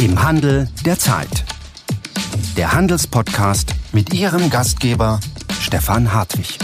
Im 0.00 0.22
Handel 0.22 0.66
der 0.86 0.98
Zeit. 0.98 1.44
Der 2.56 2.72
Handelspodcast 2.72 3.74
mit 3.92 4.14
Ihrem 4.14 4.48
Gastgeber 4.48 5.20
Stefan 5.60 6.14
Hartwig. 6.14 6.58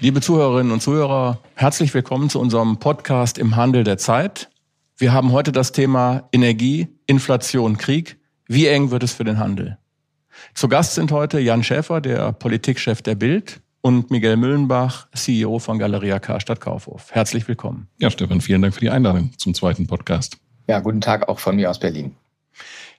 Liebe 0.00 0.20
Zuhörerinnen 0.20 0.72
und 0.72 0.82
Zuhörer, 0.82 1.38
herzlich 1.54 1.94
willkommen 1.94 2.30
zu 2.30 2.40
unserem 2.40 2.80
Podcast 2.80 3.38
im 3.38 3.54
Handel 3.54 3.84
der 3.84 3.96
Zeit. 3.96 4.50
Wir 4.96 5.12
haben 5.12 5.30
heute 5.30 5.52
das 5.52 5.70
Thema 5.70 6.28
Energie, 6.32 6.88
Inflation, 7.06 7.76
Krieg. 7.76 8.18
Wie 8.48 8.66
eng 8.66 8.90
wird 8.90 9.04
es 9.04 9.12
für 9.12 9.22
den 9.22 9.38
Handel? 9.38 9.78
Zu 10.52 10.66
Gast 10.66 10.96
sind 10.96 11.12
heute 11.12 11.38
Jan 11.38 11.62
Schäfer, 11.62 12.00
der 12.00 12.32
Politikchef 12.32 13.02
der 13.02 13.14
Bild, 13.14 13.62
und 13.82 14.10
Miguel 14.10 14.36
Müllenbach, 14.36 15.08
CEO 15.14 15.58
von 15.58 15.78
Galeria 15.78 16.18
Karstadt 16.18 16.60
Kaufhof. 16.60 17.10
Herzlich 17.12 17.46
willkommen. 17.46 17.88
Ja, 17.98 18.10
Stefan, 18.10 18.40
vielen 18.40 18.62
Dank 18.62 18.74
für 18.74 18.80
die 18.80 18.90
Einladung 18.90 19.30
zum 19.36 19.54
zweiten 19.54 19.86
Podcast. 19.86 20.38
Ja, 20.66 20.80
guten 20.80 21.00
Tag 21.00 21.28
auch 21.28 21.38
von 21.38 21.56
mir 21.56 21.70
aus 21.70 21.78
Berlin. 21.78 22.16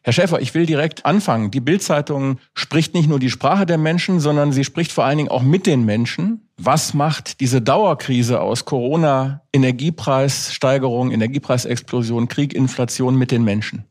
Herr 0.05 0.11
Schäfer, 0.11 0.41
ich 0.41 0.53
will 0.53 0.65
direkt 0.65 1.05
anfangen. 1.05 1.49
Die 1.49 1.61
Bildzeitung 1.61 2.39
spricht 2.53 2.93
nicht 2.93 3.07
nur 3.07 3.19
die 3.19 3.29
Sprache 3.29 3.65
der 3.65 3.77
Menschen, 3.77 4.19
sondern 4.19 4.51
sie 4.51 4.65
spricht 4.65 4.91
vor 4.91 5.05
allen 5.05 5.17
Dingen 5.17 5.29
auch 5.29 5.43
mit 5.43 5.65
den 5.65 5.85
Menschen. 5.85 6.49
Was 6.57 6.93
macht 6.93 7.39
diese 7.39 7.61
Dauerkrise 7.61 8.41
aus 8.41 8.65
Corona, 8.65 9.43
Energiepreissteigerung, 9.53 11.11
Energiepreisexplosion, 11.11 12.27
Krieg, 12.27 12.53
Inflation 12.53 13.15
mit 13.15 13.31
den 13.31 13.45
Menschen? 13.45 13.85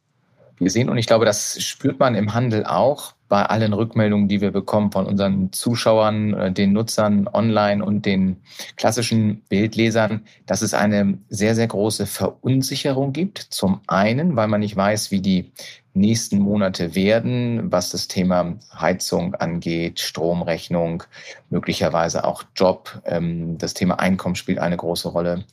Wir 0.62 0.70
sehen, 0.70 0.88
und 0.88 0.96
ich 0.96 1.08
glaube, 1.08 1.24
das 1.24 1.60
spürt 1.60 1.98
man 1.98 2.14
im 2.14 2.34
Handel 2.34 2.64
auch, 2.64 3.14
bei 3.28 3.46
allen 3.46 3.72
Rückmeldungen, 3.72 4.28
die 4.28 4.40
wir 4.40 4.52
bekommen 4.52 4.92
von 4.92 5.06
unseren 5.06 5.52
Zuschauern, 5.52 6.34
äh, 6.34 6.52
den 6.52 6.72
Nutzern 6.72 7.28
online 7.32 7.84
und 7.84 8.06
den 8.06 8.36
klassischen 8.76 9.40
Bildlesern, 9.48 10.20
dass 10.46 10.62
es 10.62 10.72
eine 10.72 11.18
sehr, 11.30 11.56
sehr 11.56 11.66
große 11.66 12.06
Verunsicherung 12.06 13.12
gibt. 13.12 13.38
Zum 13.38 13.80
einen, 13.88 14.36
weil 14.36 14.48
man 14.48 14.60
nicht 14.60 14.76
weiß, 14.76 15.10
wie 15.10 15.20
die 15.20 15.50
nächsten 15.94 16.38
Monate 16.38 16.94
werden, 16.94 17.72
was 17.72 17.90
das 17.90 18.06
Thema 18.06 18.54
Heizung 18.78 19.34
angeht, 19.34 19.98
Stromrechnung, 19.98 21.02
möglicherweise 21.50 22.24
auch 22.24 22.44
Job. 22.54 23.02
Ähm, 23.04 23.58
das 23.58 23.74
Thema 23.74 23.98
Einkommen 23.98 24.36
spielt 24.36 24.58
eine 24.58 24.76
große 24.76 25.08
Rolle. 25.08 25.44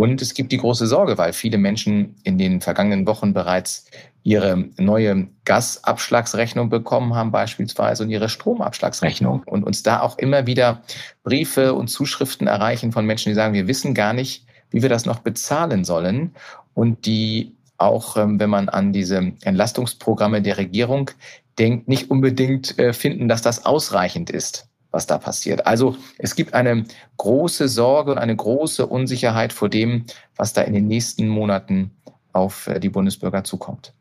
Und 0.00 0.22
es 0.22 0.32
gibt 0.32 0.50
die 0.50 0.56
große 0.56 0.86
Sorge, 0.86 1.18
weil 1.18 1.34
viele 1.34 1.58
Menschen 1.58 2.16
in 2.22 2.38
den 2.38 2.62
vergangenen 2.62 3.06
Wochen 3.06 3.34
bereits 3.34 3.84
ihre 4.22 4.70
neue 4.78 5.28
Gasabschlagsrechnung 5.44 6.70
bekommen 6.70 7.14
haben 7.14 7.32
beispielsweise 7.32 8.04
und 8.04 8.08
ihre 8.08 8.30
Stromabschlagsrechnung. 8.30 9.42
Und 9.44 9.62
uns 9.62 9.82
da 9.82 10.00
auch 10.00 10.16
immer 10.16 10.46
wieder 10.46 10.80
Briefe 11.22 11.74
und 11.74 11.88
Zuschriften 11.88 12.46
erreichen 12.46 12.92
von 12.92 13.04
Menschen, 13.04 13.28
die 13.28 13.34
sagen, 13.34 13.52
wir 13.52 13.68
wissen 13.68 13.92
gar 13.92 14.14
nicht, 14.14 14.46
wie 14.70 14.80
wir 14.80 14.88
das 14.88 15.04
noch 15.04 15.18
bezahlen 15.18 15.84
sollen. 15.84 16.32
Und 16.72 17.04
die 17.04 17.54
auch, 17.76 18.16
ähm, 18.16 18.40
wenn 18.40 18.48
man 18.48 18.70
an 18.70 18.94
diese 18.94 19.32
Entlastungsprogramme 19.42 20.40
der 20.40 20.56
Regierung 20.56 21.10
denkt, 21.58 21.88
nicht 21.88 22.10
unbedingt 22.10 22.78
äh, 22.78 22.94
finden, 22.94 23.28
dass 23.28 23.42
das 23.42 23.66
ausreichend 23.66 24.30
ist, 24.30 24.69
was 24.90 25.06
da 25.06 25.18
passiert. 25.18 25.66
Also 25.66 25.96
es 26.18 26.34
gibt 26.34 26.54
eine 26.54 26.84
große 27.16 27.68
Sorge 27.68 28.12
und 28.12 28.18
eine 28.18 28.34
große 28.34 28.86
Unsicherheit 28.86 29.52
vor 29.52 29.68
dem, 29.68 30.06
was 30.36 30.52
da 30.52 30.62
in 30.62 30.72
den 30.72 30.86
nächsten 30.86 31.28
Monaten 31.28 31.92
auf 32.32 32.66
äh, 32.66 32.80
die 32.80 32.88
Bundesbürger 32.88 33.44
zukommt. 33.44 33.94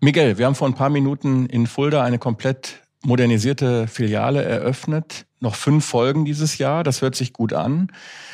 Miguel, 0.00 0.38
wir 0.38 0.46
haben 0.46 0.54
vor 0.54 0.68
ein 0.68 0.74
paar 0.74 0.90
Minuten 0.90 1.46
in 1.46 1.66
Fulda 1.66 2.02
eine 2.02 2.18
komplett 2.18 2.82
modernisierte 3.06 3.86
Filiale 3.86 4.42
eröffnet. 4.42 5.26
Noch 5.40 5.54
fünf 5.54 5.84
Folgen 5.84 6.24
dieses 6.24 6.58
Jahr, 6.58 6.82
das 6.82 7.02
hört 7.02 7.14
sich 7.14 7.32
gut 7.32 7.52
an. 7.52 7.88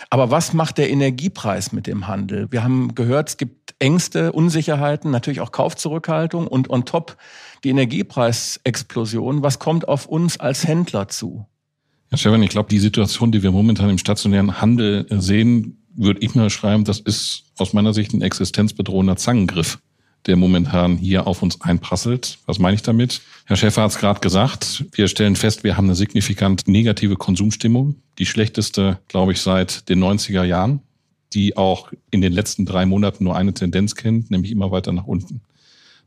Aber 0.08 0.30
was 0.30 0.52
macht 0.52 0.78
der 0.78 0.90
Energiepreis 0.90 1.72
mit 1.72 1.86
dem 1.86 2.06
Handel? 2.08 2.48
Wir 2.50 2.64
haben 2.64 2.94
gehört, 2.94 3.30
es 3.30 3.36
gibt 3.36 3.74
Ängste, 3.78 4.32
Unsicherheiten, 4.32 5.10
natürlich 5.10 5.40
auch 5.40 5.52
Kaufzurückhaltung 5.52 6.46
und 6.46 6.70
on 6.70 6.84
top 6.84 7.16
die 7.64 7.70
Energiepreisexplosion. 7.70 9.42
Was 9.42 9.58
kommt 9.58 9.88
auf 9.88 10.06
uns 10.06 10.40
als 10.40 10.66
Händler 10.66 11.08
zu? 11.08 11.46
Ja, 12.10 12.18
Stefan, 12.18 12.42
ich 12.42 12.50
glaube, 12.50 12.68
die 12.68 12.78
Situation, 12.78 13.32
die 13.32 13.42
wir 13.42 13.50
momentan 13.50 13.90
im 13.90 13.98
stationären 13.98 14.60
Handel 14.60 15.06
sehen, 15.10 15.82
würde 15.94 16.20
ich 16.20 16.34
mal 16.34 16.50
schreiben, 16.50 16.84
das 16.84 17.00
ist 17.00 17.44
aus 17.58 17.72
meiner 17.72 17.92
Sicht 17.92 18.14
ein 18.14 18.22
existenzbedrohender 18.22 19.16
Zangengriff 19.16 19.78
der 20.26 20.36
momentan 20.36 20.96
hier 20.96 21.26
auf 21.26 21.42
uns 21.42 21.60
einprasselt. 21.60 22.38
Was 22.46 22.58
meine 22.58 22.74
ich 22.74 22.82
damit? 22.82 23.22
Herr 23.46 23.56
Schäfer 23.56 23.82
hat 23.82 23.90
es 23.90 23.98
gerade 23.98 24.20
gesagt. 24.20 24.84
Wir 24.92 25.08
stellen 25.08 25.36
fest, 25.36 25.64
wir 25.64 25.76
haben 25.76 25.86
eine 25.86 25.94
signifikant 25.94 26.68
negative 26.68 27.16
Konsumstimmung. 27.16 27.96
Die 28.18 28.26
schlechteste, 28.26 28.98
glaube 29.08 29.32
ich, 29.32 29.40
seit 29.40 29.88
den 29.88 30.02
90er 30.02 30.44
Jahren, 30.44 30.80
die 31.32 31.56
auch 31.56 31.92
in 32.10 32.20
den 32.20 32.32
letzten 32.32 32.66
drei 32.66 32.86
Monaten 32.86 33.24
nur 33.24 33.36
eine 33.36 33.54
Tendenz 33.54 33.94
kennt, 33.94 34.30
nämlich 34.30 34.52
immer 34.52 34.70
weiter 34.70 34.92
nach 34.92 35.06
unten. 35.06 35.40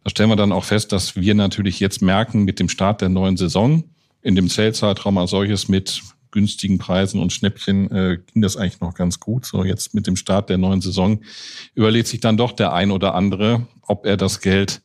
Da 0.03 0.11
stellen 0.11 0.29
wir 0.29 0.35
dann 0.35 0.51
auch 0.51 0.63
fest, 0.63 0.91
dass 0.91 1.15
wir 1.15 1.33
natürlich 1.33 1.79
jetzt 1.79 2.01
merken, 2.01 2.43
mit 2.43 2.59
dem 2.59 2.69
Start 2.69 3.01
der 3.01 3.09
neuen 3.09 3.37
Saison, 3.37 3.83
in 4.21 4.35
dem 4.35 4.49
Zählzeitraum 4.49 5.17
als 5.17 5.31
solches 5.31 5.67
mit 5.67 6.01
günstigen 6.31 6.77
Preisen 6.77 7.21
und 7.21 7.33
Schnäppchen 7.33 7.91
äh, 7.91 8.17
ging 8.31 8.41
das 8.41 8.57
eigentlich 8.57 8.81
noch 8.81 8.93
ganz 8.93 9.19
gut. 9.19 9.45
So 9.45 9.63
jetzt 9.63 9.93
mit 9.93 10.07
dem 10.07 10.15
Start 10.15 10.49
der 10.49 10.57
neuen 10.57 10.81
Saison 10.81 11.21
überlegt 11.73 12.07
sich 12.07 12.19
dann 12.19 12.37
doch 12.37 12.51
der 12.51 12.73
ein 12.73 12.91
oder 12.91 13.15
andere, 13.15 13.67
ob 13.81 14.05
er 14.05 14.17
das 14.17 14.41
Geld 14.41 14.81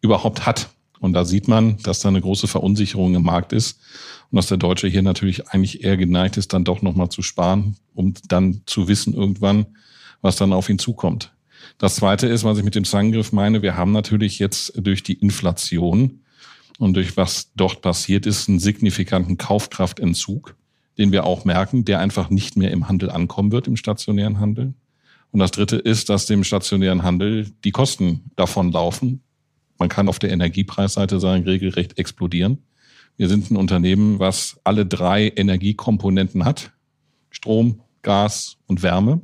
überhaupt 0.00 0.46
hat. 0.46 0.70
Und 1.00 1.14
da 1.14 1.24
sieht 1.24 1.48
man, 1.48 1.78
dass 1.78 2.00
da 2.00 2.08
eine 2.08 2.20
große 2.20 2.46
Verunsicherung 2.46 3.14
im 3.14 3.24
Markt 3.24 3.52
ist 3.52 3.80
und 4.30 4.36
dass 4.36 4.46
der 4.46 4.58
Deutsche 4.58 4.86
hier 4.86 5.02
natürlich 5.02 5.48
eigentlich 5.48 5.82
eher 5.82 5.96
geneigt 5.96 6.36
ist, 6.36 6.52
dann 6.52 6.64
doch 6.64 6.80
nochmal 6.80 7.08
zu 7.08 7.22
sparen, 7.22 7.76
um 7.94 8.14
dann 8.28 8.62
zu 8.66 8.86
wissen 8.86 9.12
irgendwann, 9.12 9.66
was 10.20 10.36
dann 10.36 10.52
auf 10.52 10.68
ihn 10.68 10.78
zukommt. 10.78 11.32
Das 11.78 11.96
Zweite 11.96 12.28
ist, 12.28 12.44
was 12.44 12.58
ich 12.58 12.64
mit 12.64 12.74
dem 12.74 12.84
Zangriff 12.84 13.32
meine, 13.32 13.62
wir 13.62 13.76
haben 13.76 13.92
natürlich 13.92 14.38
jetzt 14.38 14.72
durch 14.76 15.02
die 15.02 15.14
Inflation 15.14 16.20
und 16.78 16.94
durch 16.94 17.16
was 17.16 17.52
dort 17.54 17.82
passiert 17.82 18.26
ist, 18.26 18.48
einen 18.48 18.58
signifikanten 18.58 19.38
Kaufkraftentzug 19.38 20.56
den 20.98 21.12
wir 21.12 21.24
auch 21.24 21.44
merken, 21.44 21.84
der 21.84 22.00
einfach 22.00 22.30
nicht 22.30 22.56
mehr 22.56 22.70
im 22.70 22.88
Handel 22.88 23.10
ankommen 23.10 23.52
wird, 23.52 23.66
im 23.66 23.76
stationären 23.76 24.40
Handel. 24.40 24.74
Und 25.30 25.40
das 25.40 25.50
Dritte 25.50 25.76
ist, 25.76 26.10
dass 26.10 26.26
dem 26.26 26.44
stationären 26.44 27.02
Handel 27.02 27.50
die 27.64 27.70
Kosten 27.70 28.30
davon 28.36 28.70
laufen. 28.70 29.22
Man 29.78 29.88
kann 29.88 30.08
auf 30.08 30.18
der 30.18 30.30
Energiepreisseite 30.30 31.18
sagen, 31.18 31.44
regelrecht 31.44 31.98
explodieren. 31.98 32.58
Wir 33.16 33.28
sind 33.28 33.50
ein 33.50 33.56
Unternehmen, 33.56 34.18
was 34.18 34.60
alle 34.64 34.86
drei 34.86 35.28
Energiekomponenten 35.28 36.44
hat. 36.44 36.72
Strom, 37.30 37.80
Gas 38.02 38.58
und 38.66 38.82
Wärme. 38.82 39.22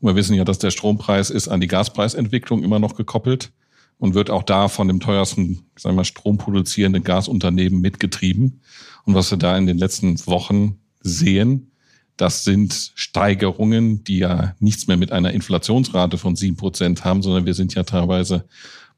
Und 0.00 0.08
wir 0.08 0.16
wissen 0.16 0.34
ja, 0.34 0.44
dass 0.44 0.58
der 0.58 0.70
Strompreis 0.70 1.30
ist 1.30 1.48
an 1.48 1.60
die 1.60 1.66
Gaspreisentwicklung 1.66 2.62
immer 2.62 2.78
noch 2.78 2.94
gekoppelt 2.94 3.52
und 3.98 4.14
wird 4.14 4.30
auch 4.30 4.42
da 4.42 4.68
von 4.68 4.88
dem 4.88 5.00
teuersten, 5.00 5.66
sagen 5.76 5.96
wir, 5.96 6.04
stromproduzierenden 6.04 7.02
Gasunternehmen 7.02 7.80
mitgetrieben. 7.80 8.60
Und 9.04 9.14
was 9.14 9.30
wir 9.30 9.38
da 9.38 9.56
in 9.56 9.66
den 9.66 9.78
letzten 9.78 10.24
Wochen 10.26 10.78
sehen, 11.08 11.72
das 12.16 12.44
sind 12.44 12.92
Steigerungen, 12.94 14.02
die 14.04 14.18
ja 14.18 14.54
nichts 14.58 14.86
mehr 14.88 14.96
mit 14.96 15.12
einer 15.12 15.32
Inflationsrate 15.32 16.18
von 16.18 16.36
sieben 16.36 16.56
Prozent 16.56 17.04
haben, 17.04 17.22
sondern 17.22 17.46
wir 17.46 17.54
sind 17.54 17.74
ja 17.74 17.84
teilweise 17.84 18.44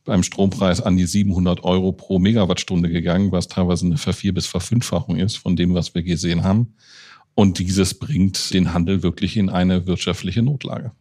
beim 0.05 0.23
Strompreis 0.23 0.81
an 0.81 0.97
die 0.97 1.07
700 1.07 1.63
Euro 1.63 1.93
pro 1.93 2.19
Megawattstunde 2.19 2.89
gegangen, 2.89 3.31
was 3.33 3.49
teilweise 3.49 3.87
eine 3.87 3.99
Vervier- 3.99 4.33
bis 4.33 4.47
Verfünffachung 4.47 5.17
ist 5.17 5.37
von 5.37 5.55
dem, 5.55 5.75
was 5.75 5.95
wir 5.95 6.03
gesehen 6.03 6.45
haben. 6.45 6.75
Und 7.35 7.59
dieses 7.59 7.95
bringt 7.95 8.53
den 8.55 8.73
Handel 8.73 9.03
wirklich 9.03 9.37
in 9.37 9.51
eine 9.51 9.87
wirtschaftliche 9.87 10.43
Notlage. 10.43 10.93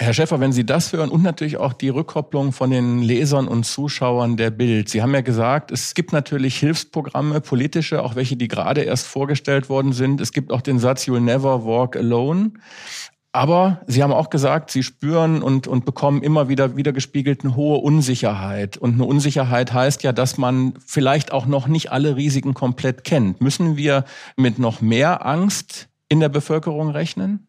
Herr 0.00 0.14
Schäfer, 0.14 0.38
wenn 0.38 0.52
Sie 0.52 0.64
das 0.64 0.92
hören 0.92 1.10
und 1.10 1.24
natürlich 1.24 1.56
auch 1.56 1.72
die 1.72 1.88
Rückkopplung 1.88 2.52
von 2.52 2.70
den 2.70 3.02
Lesern 3.02 3.48
und 3.48 3.64
Zuschauern 3.64 4.36
der 4.36 4.50
Bild. 4.50 4.88
Sie 4.88 5.02
haben 5.02 5.12
ja 5.12 5.22
gesagt, 5.22 5.72
es 5.72 5.92
gibt 5.92 6.12
natürlich 6.12 6.56
Hilfsprogramme, 6.56 7.40
politische, 7.40 8.00
auch 8.04 8.14
welche, 8.14 8.36
die 8.36 8.46
gerade 8.46 8.82
erst 8.82 9.08
vorgestellt 9.08 9.68
worden 9.68 9.92
sind. 9.92 10.20
Es 10.20 10.32
gibt 10.32 10.52
auch 10.52 10.60
den 10.60 10.78
Satz, 10.78 11.08
You'll 11.08 11.18
never 11.18 11.64
walk 11.64 11.96
alone. 11.96 12.52
Aber 13.32 13.80
Sie 13.88 14.04
haben 14.04 14.12
auch 14.12 14.30
gesagt, 14.30 14.70
Sie 14.70 14.84
spüren 14.84 15.42
und, 15.42 15.66
und 15.66 15.84
bekommen 15.84 16.22
immer 16.22 16.48
wieder 16.48 16.76
wiedergespiegelt 16.76 17.42
eine 17.42 17.56
hohe 17.56 17.78
Unsicherheit. 17.78 18.76
Und 18.76 18.94
eine 18.94 19.04
Unsicherheit 19.04 19.72
heißt 19.72 20.04
ja, 20.04 20.12
dass 20.12 20.38
man 20.38 20.74
vielleicht 20.86 21.32
auch 21.32 21.46
noch 21.46 21.66
nicht 21.66 21.90
alle 21.90 22.14
Risiken 22.14 22.54
komplett 22.54 23.02
kennt. 23.02 23.40
Müssen 23.40 23.76
wir 23.76 24.04
mit 24.36 24.60
noch 24.60 24.80
mehr 24.80 25.26
Angst 25.26 25.88
in 26.08 26.20
der 26.20 26.28
Bevölkerung 26.28 26.90
rechnen? 26.90 27.47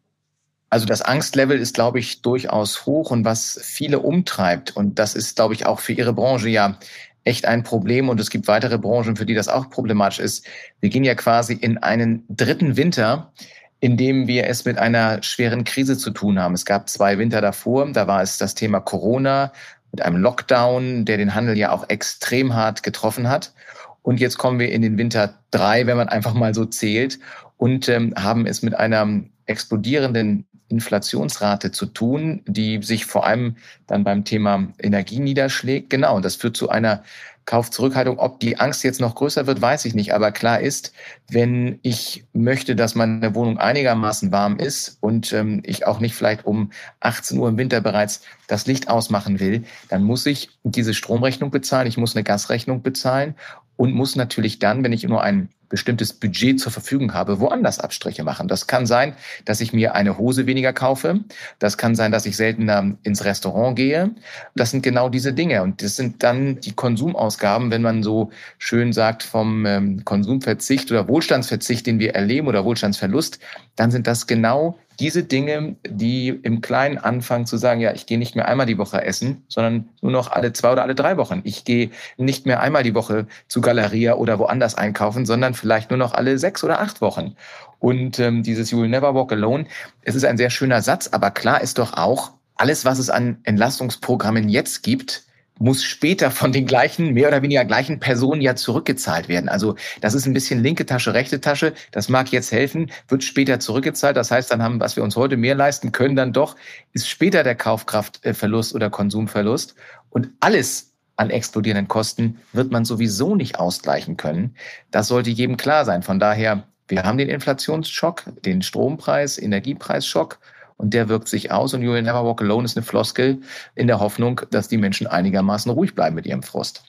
Also 0.70 0.86
das 0.86 1.02
Angstlevel 1.02 1.60
ist, 1.60 1.74
glaube 1.74 2.00
ich, 2.00 2.22
durchaus 2.22 2.86
hoch 2.86 3.12
und 3.12 3.26
was 3.26 3.60
viele 3.64 4.00
umtreibt, 4.00 4.76
und 4.76 5.00
das 5.00 5.16
ist, 5.16 5.36
glaube 5.36 5.54
ich, 5.54 5.66
auch 5.66 5.80
für 5.80 5.94
Ihre 5.94 6.14
Branche 6.14 6.50
ja 6.50 6.78
echt 7.24 7.46
ein 7.46 7.64
Problem 7.64 8.10
und 8.10 8.20
es 8.20 8.30
gibt 8.30 8.48
weitere 8.48 8.78
Branchen, 8.78 9.16
für 9.16 9.26
die 9.26 9.34
das 9.34 9.50
auch 9.50 9.70
problematisch 9.70 10.20
ist. 10.20 10.46
Wir 10.80 10.90
gehen 10.90 11.04
ja 11.04 11.16
quasi 11.16 11.54
in 11.54 11.78
einen 11.78 12.24
dritten 12.30 12.78
Winter, 12.78 13.32
in 13.80 13.98
dem 13.98 14.28
wir 14.28 14.48
es 14.48 14.66
mit 14.66 14.78
einer 14.78 15.24
schweren 15.24 15.64
Krise 15.64 15.98
zu 15.98 16.12
tun 16.12 16.40
haben. 16.40 16.54
Es 16.54 16.66
gab 16.66 16.90
zwei 16.90 17.18
Winter 17.18 17.42
davor, 17.42 17.92
da 17.92 18.08
war 18.08 18.22
es 18.22 18.38
das 18.38 18.56
Thema 18.56 18.80
Corona 18.80 19.52
mit 19.92 20.02
einem 20.02 20.18
Lockdown, 20.18 21.06
der 21.06 21.18
den 21.18 21.34
Handel 21.34 21.58
ja 21.58 21.72
auch 21.72 21.90
extrem 21.90 22.54
hart 22.54 22.84
getroffen 22.84 23.28
hat. 23.28 23.54
Und 24.02 24.20
jetzt 24.20 24.38
kommen 24.38 24.60
wir 24.60 24.72
in 24.72 24.82
den 24.82 24.98
Winter 24.98 25.36
drei, 25.52 25.88
wenn 25.88 25.98
man 25.98 26.10
einfach 26.10 26.34
mal 26.34 26.54
so 26.54 26.66
zählt, 26.66 27.20
und 27.58 27.90
ähm, 27.90 28.14
haben 28.18 28.46
es 28.46 28.62
mit 28.62 28.74
einer 28.76 29.06
explodierenden 29.46 30.48
Inflationsrate 30.70 31.72
zu 31.72 31.88
tun, 31.88 32.42
die 32.48 32.82
sich 32.82 33.06
vor 33.06 33.26
allem 33.26 33.58
dann 33.88 34.04
beim 34.04 34.24
Thema 34.24 34.68
Energie 34.80 35.20
niederschlägt. 35.20 35.90
Genau, 35.90 36.16
und 36.16 36.24
das 36.24 36.36
führt 36.36 36.56
zu 36.56 36.70
einer 36.70 37.04
Kaufzurückhaltung. 37.50 38.20
Ob 38.20 38.40
die 38.40 38.60
Angst 38.60 38.84
jetzt 38.84 39.02
noch 39.02 39.16
größer 39.16 39.48
wird, 39.48 39.60
weiß 39.60 39.86
ich 39.86 39.96
nicht. 39.96 40.14
Aber 40.14 40.32
klar 40.32 40.60
ist, 40.60 40.94
wenn 41.32 41.80
ich 41.82 42.24
möchte, 42.32 42.76
dass 42.76 42.94
meine 42.94 43.34
Wohnung 43.34 43.58
einigermaßen 43.58 44.32
warm 44.32 44.58
ist 44.60 44.98
und 45.02 45.34
ähm, 45.34 45.64
ich 45.66 45.88
auch 45.88 46.00
nicht 46.00 46.14
vielleicht 46.14 46.46
um 46.46 46.72
18 47.00 47.40
Uhr 47.40 47.50
im 47.50 47.58
Winter 47.58 47.82
bereits 47.82 48.22
das 48.46 48.68
Licht 48.68 48.88
ausmachen 48.88 49.40
will, 49.40 49.64
dann 49.90 50.04
muss 50.04 50.28
ich 50.28 50.52
diese 50.64 50.94
Stromrechnung 50.94 51.50
bezahlen, 51.50 51.88
ich 51.88 51.98
muss 51.98 52.16
eine 52.16 52.24
Gasrechnung 52.24 52.84
bezahlen 52.84 53.34
und 53.80 53.94
muss 53.94 54.18
natürlich 54.18 54.60
dann, 54.60 54.84
wenn 54.84 54.92
ich 54.92 55.06
nur 55.06 55.24
ein 55.24 55.48
bestimmtes 55.70 56.12
Budget 56.12 56.60
zur 56.60 56.70
Verfügung 56.70 57.14
habe, 57.14 57.40
woanders 57.40 57.80
Abstriche 57.80 58.26
machen. 58.26 58.50
Das 58.50 58.68
kann 58.68 58.86
sein, 58.86 59.14
dass 59.46 59.62
ich 59.62 59.72
mir 59.72 59.96
eine 59.96 60.18
Hose 60.18 60.48
weniger 60.48 60.74
kaufe. 60.74 61.22
Das 61.60 61.78
kann 61.78 61.96
sein, 61.96 62.12
dass 62.12 62.26
ich 62.26 62.36
seltener 62.36 62.98
ins 63.04 63.24
Restaurant 63.24 63.78
gehe. 63.78 64.12
Das 64.54 64.72
sind 64.72 64.84
genau 64.84 65.08
diese 65.08 65.32
Dinge. 65.32 65.64
Und 65.64 65.82
das 65.82 65.96
sind 65.96 66.24
dann 66.24 66.60
die 66.60 66.74
Konsumausgaben, 66.74 67.72
wenn 67.72 67.82
man 67.82 68.04
so 68.04 68.32
schön 68.58 68.92
sagt, 68.92 69.24
vom 69.24 69.66
ähm, 69.66 70.04
Konsumverzicht 70.04 70.92
oder 70.92 71.08
Wohlstandsverzicht, 71.08 71.88
den 71.88 72.00
wir 72.00 72.16
erleben 72.16 72.50
oder 72.50 72.66
Wohlstandsverlust, 72.66 73.40
dann 73.78 73.92
sind 73.92 74.08
das 74.08 74.28
genau 74.28 74.78
diese 75.00 75.24
Dinge, 75.24 75.78
die 75.88 76.28
im 76.28 76.62
Kleinen 76.62 76.98
anfangen 76.98 77.46
zu 77.46 77.58
sagen, 77.58 77.80
ja, 77.80 77.94
ich 77.94 78.06
gehe 78.06 78.18
nicht 78.18 78.36
mehr 78.36 78.48
einmal 78.48 78.66
die 78.66 78.78
Woche 78.78 79.04
essen, 79.04 79.44
sondern 79.48 79.90
nur 80.02 80.12
noch 80.12 80.30
alle 80.32 80.54
zwei 80.54 80.74
oder 80.74 80.84
alle 80.84 80.96
drei 80.96 81.18
Wochen. 81.18 81.42
Ich 81.46 81.64
gehe 81.64 81.92
nicht 82.18 82.46
mehr 82.46 82.60
einmal 82.62 82.84
die 82.84 82.96
Woche 82.96 83.28
zu 83.48 83.62
Galeria 83.62 84.16
oder 84.16 84.40
woanders 84.40 84.76
einkaufen, 84.76 85.26
sondern 85.26 85.54
vielleicht 85.54 85.90
nur 85.90 85.98
noch 85.98 86.14
alle 86.14 86.38
sechs 86.38 86.64
oder 86.64 86.82
acht 86.82 87.02
Wochen. 87.02 87.36
Und 87.80 88.20
ähm, 88.20 88.44
dieses 88.44 88.72
You 88.72 88.82
will 88.82 88.90
never 88.90 89.16
walk 89.16 89.32
alone, 89.32 89.66
es 90.02 90.16
ist 90.16 90.26
ein 90.26 90.38
sehr 90.38 90.50
schöner 90.50 90.82
Satz, 90.82 91.08
aber 91.08 91.32
klar 91.32 91.62
ist 91.62 91.78
doch 91.78 91.94
auch, 91.94 92.32
alles, 92.56 92.84
was 92.84 93.00
es 93.00 93.10
an 93.10 93.38
Entlastungsprogrammen 93.44 94.50
jetzt 94.50 94.84
gibt, 94.84 95.24
muss 95.60 95.84
später 95.84 96.32
von 96.32 96.52
den 96.52 96.66
gleichen, 96.66 97.14
mehr 97.14 97.28
oder 97.28 97.42
weniger 97.42 97.66
gleichen 97.66 98.00
Personen 98.00 98.42
ja 98.42 98.56
zurückgezahlt 98.56 99.28
werden. 99.28 99.50
Also 99.50 99.76
das 100.02 100.14
ist 100.14 100.26
ein 100.26 100.34
bisschen 100.34 100.64
linke 100.64 100.86
Tasche, 100.86 101.14
rechte 101.14 101.42
Tasche. 101.42 101.74
Das 101.92 102.10
mag 102.10 102.32
jetzt 102.32 102.52
helfen, 102.52 102.92
wird 103.10 103.24
später 103.24 103.60
zurückgezahlt. 103.60 104.18
Das 104.18 104.32
heißt, 104.32 104.50
dann 104.52 104.64
haben, 104.64 104.80
was 104.80 104.96
wir 104.96 105.04
uns 105.04 105.16
heute 105.16 105.38
mehr 105.38 105.56
leisten 105.56 105.92
können, 105.92 106.16
dann 106.16 106.34
doch, 106.34 106.56
ist 106.94 107.10
später 107.10 107.44
der 107.44 107.56
Kaufkraftverlust 107.56 108.74
oder 108.74 108.90
Konsumverlust. 108.90 109.76
Und 110.10 110.30
alles 110.40 110.94
an 111.18 111.30
explodierenden 111.30 111.90
Kosten 111.90 112.40
wird 112.54 112.72
man 112.72 112.86
sowieso 112.86 113.36
nicht 113.36 113.60
ausgleichen 113.60 114.16
können. 114.16 114.56
Das 114.92 115.08
sollte 115.08 115.30
jedem 115.30 115.58
klar 115.58 115.84
sein. 115.84 116.02
Von 116.02 116.20
daher, 116.20 116.64
wir 116.88 117.04
haben 117.04 117.18
den 117.18 117.28
Inflationsschock, 117.28 118.24
den 118.46 118.62
Strompreis, 118.62 119.38
Energiepreisschock 119.38 120.40
und 120.80 120.94
der 120.94 121.10
wirkt 121.10 121.28
sich 121.28 121.52
aus 121.52 121.74
und 121.74 121.82
You 121.82 121.92
Never 121.92 122.26
Walk 122.26 122.42
Alone 122.42 122.64
ist 122.64 122.78
eine 122.78 122.86
Floskel 122.86 123.42
in 123.76 123.88
der 123.88 124.00
Hoffnung, 124.00 124.42
dass 124.50 124.70
die 124.70 124.78
Menschen 124.78 125.08
einigermaßen 125.08 125.70
ruhig 125.70 125.94
bleiben 125.94 126.16
mit 126.16 126.26
ihrem 126.26 126.42
Frust. 126.42 126.89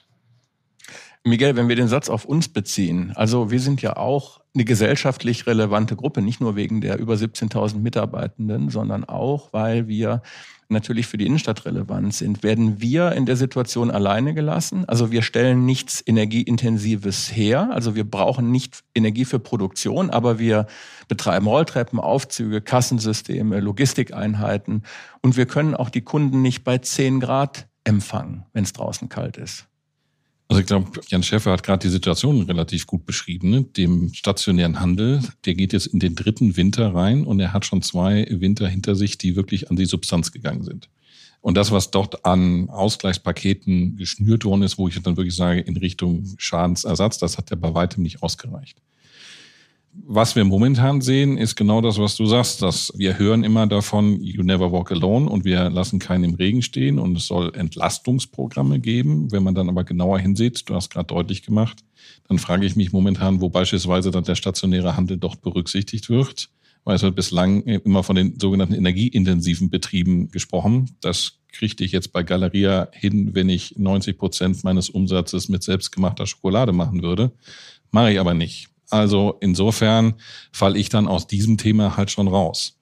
Miguel, 1.23 1.55
wenn 1.55 1.69
wir 1.69 1.75
den 1.75 1.87
Satz 1.87 2.09
auf 2.09 2.25
uns 2.25 2.49
beziehen, 2.49 3.13
also 3.15 3.51
wir 3.51 3.59
sind 3.59 3.81
ja 3.81 3.95
auch 3.95 4.41
eine 4.55 4.65
gesellschaftlich 4.65 5.45
relevante 5.45 5.95
Gruppe, 5.95 6.21
nicht 6.21 6.41
nur 6.41 6.55
wegen 6.55 6.81
der 6.81 6.97
über 6.99 7.13
17.000 7.13 7.77
Mitarbeitenden, 7.77 8.69
sondern 8.69 9.05
auch, 9.05 9.53
weil 9.53 9.87
wir 9.87 10.23
natürlich 10.71 11.05
für 11.05 11.17
die 11.17 11.25
Innenstadt 11.25 11.65
relevant 11.65 12.13
sind, 12.13 12.43
werden 12.43 12.81
wir 12.81 13.11
in 13.11 13.25
der 13.25 13.35
Situation 13.35 13.91
alleine 13.91 14.33
gelassen. 14.33 14.85
Also 14.87 15.11
wir 15.11 15.21
stellen 15.21 15.65
nichts 15.65 16.01
Energieintensives 16.05 17.35
her. 17.35 17.69
Also 17.71 17.93
wir 17.93 18.09
brauchen 18.09 18.51
nicht 18.51 18.83
Energie 18.95 19.25
für 19.25 19.39
Produktion, 19.39 20.09
aber 20.09 20.39
wir 20.39 20.65
betreiben 21.07 21.45
Rolltreppen, 21.45 21.99
Aufzüge, 21.99 22.61
Kassensysteme, 22.61 23.59
Logistikeinheiten 23.59 24.83
und 25.21 25.37
wir 25.37 25.45
können 25.45 25.75
auch 25.75 25.89
die 25.89 26.01
Kunden 26.01 26.41
nicht 26.41 26.63
bei 26.63 26.77
10 26.79 27.19
Grad 27.19 27.67
empfangen, 27.83 28.45
wenn 28.53 28.63
es 28.63 28.73
draußen 28.73 29.09
kalt 29.09 29.37
ist. 29.37 29.67
Also 30.51 30.59
ich 30.59 30.67
glaube, 30.67 30.99
Jan 31.07 31.23
Schäfer 31.23 31.53
hat 31.53 31.63
gerade 31.63 31.87
die 31.87 31.89
Situation 31.89 32.41
relativ 32.41 32.85
gut 32.85 33.05
beschrieben. 33.05 33.51
Ne? 33.51 33.63
Dem 33.63 34.13
stationären 34.13 34.81
Handel, 34.81 35.21
der 35.45 35.55
geht 35.55 35.71
jetzt 35.71 35.85
in 35.85 36.01
den 36.01 36.13
dritten 36.13 36.57
Winter 36.57 36.93
rein 36.93 37.23
und 37.23 37.39
er 37.39 37.53
hat 37.53 37.65
schon 37.65 37.81
zwei 37.81 38.27
Winter 38.29 38.67
hinter 38.67 38.95
sich, 38.95 39.17
die 39.17 39.37
wirklich 39.37 39.69
an 39.69 39.77
die 39.77 39.85
Substanz 39.85 40.33
gegangen 40.33 40.63
sind. 40.63 40.89
Und 41.39 41.55
das, 41.55 41.71
was 41.71 41.89
dort 41.89 42.25
an 42.25 42.69
Ausgleichspaketen 42.69 43.95
geschnürt 43.95 44.43
worden 44.43 44.63
ist, 44.63 44.77
wo 44.77 44.89
ich 44.89 45.01
dann 45.01 45.15
wirklich 45.15 45.37
sage, 45.37 45.61
in 45.61 45.77
Richtung 45.77 46.25
Schadensersatz, 46.37 47.17
das 47.17 47.37
hat 47.37 47.49
ja 47.49 47.55
bei 47.55 47.73
weitem 47.73 48.03
nicht 48.03 48.21
ausgereicht. 48.21 48.81
Was 49.93 50.37
wir 50.37 50.45
momentan 50.45 51.01
sehen, 51.01 51.37
ist 51.37 51.55
genau 51.55 51.81
das, 51.81 51.97
was 51.97 52.15
du 52.15 52.25
sagst, 52.25 52.61
dass 52.61 52.93
wir 52.95 53.19
hören 53.19 53.43
immer 53.43 53.67
davon, 53.67 54.23
you 54.23 54.41
never 54.41 54.71
walk 54.71 54.89
alone 54.91 55.29
und 55.29 55.43
wir 55.43 55.69
lassen 55.69 55.99
keinen 55.99 56.23
im 56.23 56.33
Regen 56.35 56.61
stehen 56.61 56.97
und 56.97 57.17
es 57.17 57.27
soll 57.27 57.53
Entlastungsprogramme 57.53 58.79
geben. 58.79 59.31
Wenn 59.33 59.43
man 59.43 59.53
dann 59.53 59.67
aber 59.67 59.83
genauer 59.83 60.19
hinsieht, 60.19 60.69
du 60.69 60.75
hast 60.75 60.91
gerade 60.91 61.07
deutlich 61.07 61.43
gemacht, 61.43 61.83
dann 62.29 62.39
frage 62.39 62.65
ich 62.65 62.77
mich 62.77 62.93
momentan, 62.93 63.41
wo 63.41 63.49
beispielsweise 63.49 64.11
dann 64.11 64.23
der 64.23 64.35
stationäre 64.35 64.95
Handel 64.95 65.17
dort 65.17 65.41
berücksichtigt 65.41 66.09
wird, 66.09 66.49
weil 66.85 66.95
es 66.95 67.01
wird 67.01 67.15
bislang 67.15 67.63
immer 67.63 68.03
von 68.03 68.15
den 68.15 68.39
sogenannten 68.39 68.75
energieintensiven 68.75 69.69
Betrieben 69.69 70.31
gesprochen. 70.31 70.91
Das 71.01 71.39
kriegte 71.51 71.83
ich 71.83 71.91
jetzt 71.91 72.13
bei 72.13 72.23
Galeria 72.23 72.87
hin, 72.93 73.35
wenn 73.35 73.49
ich 73.49 73.75
90 73.77 74.17
Prozent 74.17 74.63
meines 74.63 74.89
Umsatzes 74.89 75.49
mit 75.49 75.63
selbstgemachter 75.63 76.25
Schokolade 76.25 76.71
machen 76.71 77.03
würde. 77.03 77.33
Mache 77.91 78.13
ich 78.13 78.19
aber 78.21 78.33
nicht. 78.33 78.70
Also 78.91 79.37
insofern 79.41 80.15
falle 80.51 80.77
ich 80.77 80.89
dann 80.89 81.07
aus 81.07 81.27
diesem 81.27 81.57
Thema 81.57 81.97
halt 81.97 82.11
schon 82.11 82.27
raus. 82.27 82.77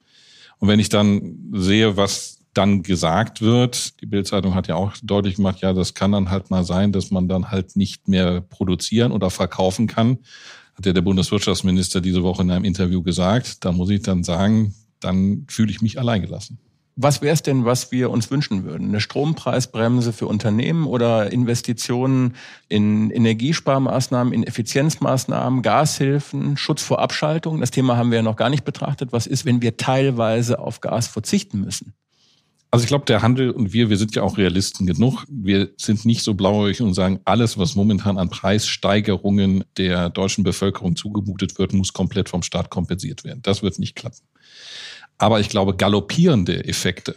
Und 0.58 0.68
wenn 0.68 0.80
ich 0.80 0.88
dann 0.88 1.38
sehe, 1.52 1.96
was 1.96 2.40
dann 2.52 2.82
gesagt 2.82 3.40
wird, 3.40 4.00
die 4.00 4.06
Bildzeitung 4.06 4.54
hat 4.54 4.66
ja 4.66 4.74
auch 4.74 4.92
deutlich 5.02 5.36
gemacht, 5.36 5.60
ja, 5.60 5.72
das 5.72 5.94
kann 5.94 6.12
dann 6.12 6.30
halt 6.30 6.50
mal 6.50 6.64
sein, 6.64 6.92
dass 6.92 7.10
man 7.10 7.28
dann 7.28 7.50
halt 7.50 7.76
nicht 7.76 8.08
mehr 8.08 8.40
produzieren 8.40 9.12
oder 9.12 9.30
verkaufen 9.30 9.86
kann, 9.86 10.18
hat 10.74 10.86
ja 10.86 10.92
der 10.92 11.00
Bundeswirtschaftsminister 11.00 12.00
diese 12.00 12.22
Woche 12.22 12.42
in 12.42 12.50
einem 12.50 12.64
Interview 12.64 13.02
gesagt. 13.02 13.64
Da 13.64 13.72
muss 13.72 13.90
ich 13.90 14.02
dann 14.02 14.24
sagen, 14.24 14.74
dann 14.98 15.46
fühle 15.48 15.70
ich 15.70 15.80
mich 15.80 15.98
alleingelassen. 15.98 16.58
Was 17.02 17.22
wäre 17.22 17.32
es 17.32 17.42
denn, 17.42 17.64
was 17.64 17.92
wir 17.92 18.10
uns 18.10 18.30
wünschen 18.30 18.64
würden? 18.64 18.88
Eine 18.88 19.00
Strompreisbremse 19.00 20.12
für 20.12 20.26
Unternehmen 20.26 20.86
oder 20.86 21.32
Investitionen 21.32 22.34
in 22.68 23.10
Energiesparmaßnahmen, 23.10 24.34
in 24.34 24.44
Effizienzmaßnahmen, 24.44 25.62
Gashilfen, 25.62 26.58
Schutz 26.58 26.82
vor 26.82 26.98
Abschaltung? 26.98 27.60
Das 27.60 27.70
Thema 27.70 27.96
haben 27.96 28.10
wir 28.10 28.18
ja 28.18 28.22
noch 28.22 28.36
gar 28.36 28.50
nicht 28.50 28.64
betrachtet. 28.64 29.12
Was 29.12 29.26
ist, 29.26 29.46
wenn 29.46 29.62
wir 29.62 29.78
teilweise 29.78 30.58
auf 30.58 30.82
Gas 30.82 31.08
verzichten 31.08 31.62
müssen? 31.62 31.94
Also 32.70 32.84
ich 32.84 32.88
glaube, 32.88 33.06
der 33.06 33.22
Handel 33.22 33.50
und 33.50 33.72
wir, 33.72 33.88
wir 33.88 33.96
sind 33.96 34.14
ja 34.14 34.22
auch 34.22 34.36
Realisten 34.36 34.86
genug. 34.86 35.24
Wir 35.28 35.70
sind 35.78 36.04
nicht 36.04 36.22
so 36.22 36.34
blauäugig 36.34 36.82
und 36.82 36.92
sagen, 36.92 37.20
alles, 37.24 37.56
was 37.56 37.76
momentan 37.76 38.18
an 38.18 38.28
Preissteigerungen 38.28 39.64
der 39.78 40.10
deutschen 40.10 40.44
Bevölkerung 40.44 40.96
zugemutet 40.96 41.58
wird, 41.58 41.72
muss 41.72 41.94
komplett 41.94 42.28
vom 42.28 42.42
Staat 42.42 42.68
kompensiert 42.68 43.24
werden. 43.24 43.40
Das 43.42 43.62
wird 43.62 43.78
nicht 43.78 43.96
klappen. 43.96 44.20
Aber 45.20 45.38
ich 45.38 45.50
glaube, 45.50 45.76
galoppierende 45.76 46.64
Effekte, 46.64 47.14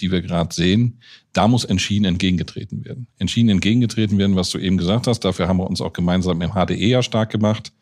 die 0.00 0.10
wir 0.10 0.20
gerade 0.20 0.52
sehen, 0.52 0.98
da 1.32 1.46
muss 1.46 1.64
entschieden 1.64 2.04
entgegengetreten 2.04 2.84
werden. 2.84 3.06
Entschieden 3.18 3.50
entgegengetreten 3.50 4.18
werden, 4.18 4.34
was 4.34 4.50
du 4.50 4.58
eben 4.58 4.76
gesagt 4.76 5.06
hast. 5.06 5.20
Dafür 5.20 5.46
haben 5.46 5.58
wir 5.58 5.66
uns 5.68 5.80
auch 5.80 5.92
gemeinsam 5.92 6.42
im 6.42 6.50
HDE 6.50 6.88
ja 6.88 7.02
stark 7.04 7.30
gemacht, 7.30 7.72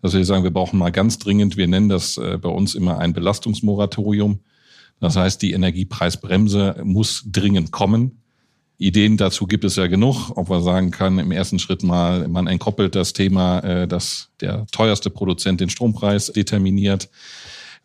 dass 0.00 0.14
wir 0.14 0.24
sagen, 0.24 0.44
wir 0.44 0.50
brauchen 0.50 0.78
mal 0.78 0.90
ganz 0.90 1.18
dringend, 1.18 1.58
wir 1.58 1.68
nennen 1.68 1.90
das 1.90 2.16
äh, 2.16 2.38
bei 2.38 2.48
uns 2.48 2.74
immer 2.74 3.00
ein 3.00 3.12
Belastungsmoratorium. 3.12 4.40
Das 4.98 5.14
heißt, 5.14 5.42
die 5.42 5.52
Energiepreisbremse 5.52 6.80
muss 6.82 7.24
dringend 7.26 7.70
kommen. 7.70 8.22
Ideen 8.78 9.18
dazu 9.18 9.46
gibt 9.46 9.64
es 9.64 9.76
ja 9.76 9.88
genug, 9.88 10.30
ob 10.36 10.48
man 10.48 10.62
sagen 10.62 10.90
kann, 10.90 11.18
im 11.18 11.32
ersten 11.32 11.58
Schritt 11.58 11.82
mal, 11.82 12.28
man 12.28 12.46
entkoppelt 12.46 12.94
das 12.94 13.12
Thema, 13.12 13.58
äh, 13.58 13.86
dass 13.86 14.30
der 14.40 14.66
teuerste 14.72 15.10
Produzent 15.10 15.60
den 15.60 15.68
Strompreis 15.68 16.32
determiniert. 16.32 17.10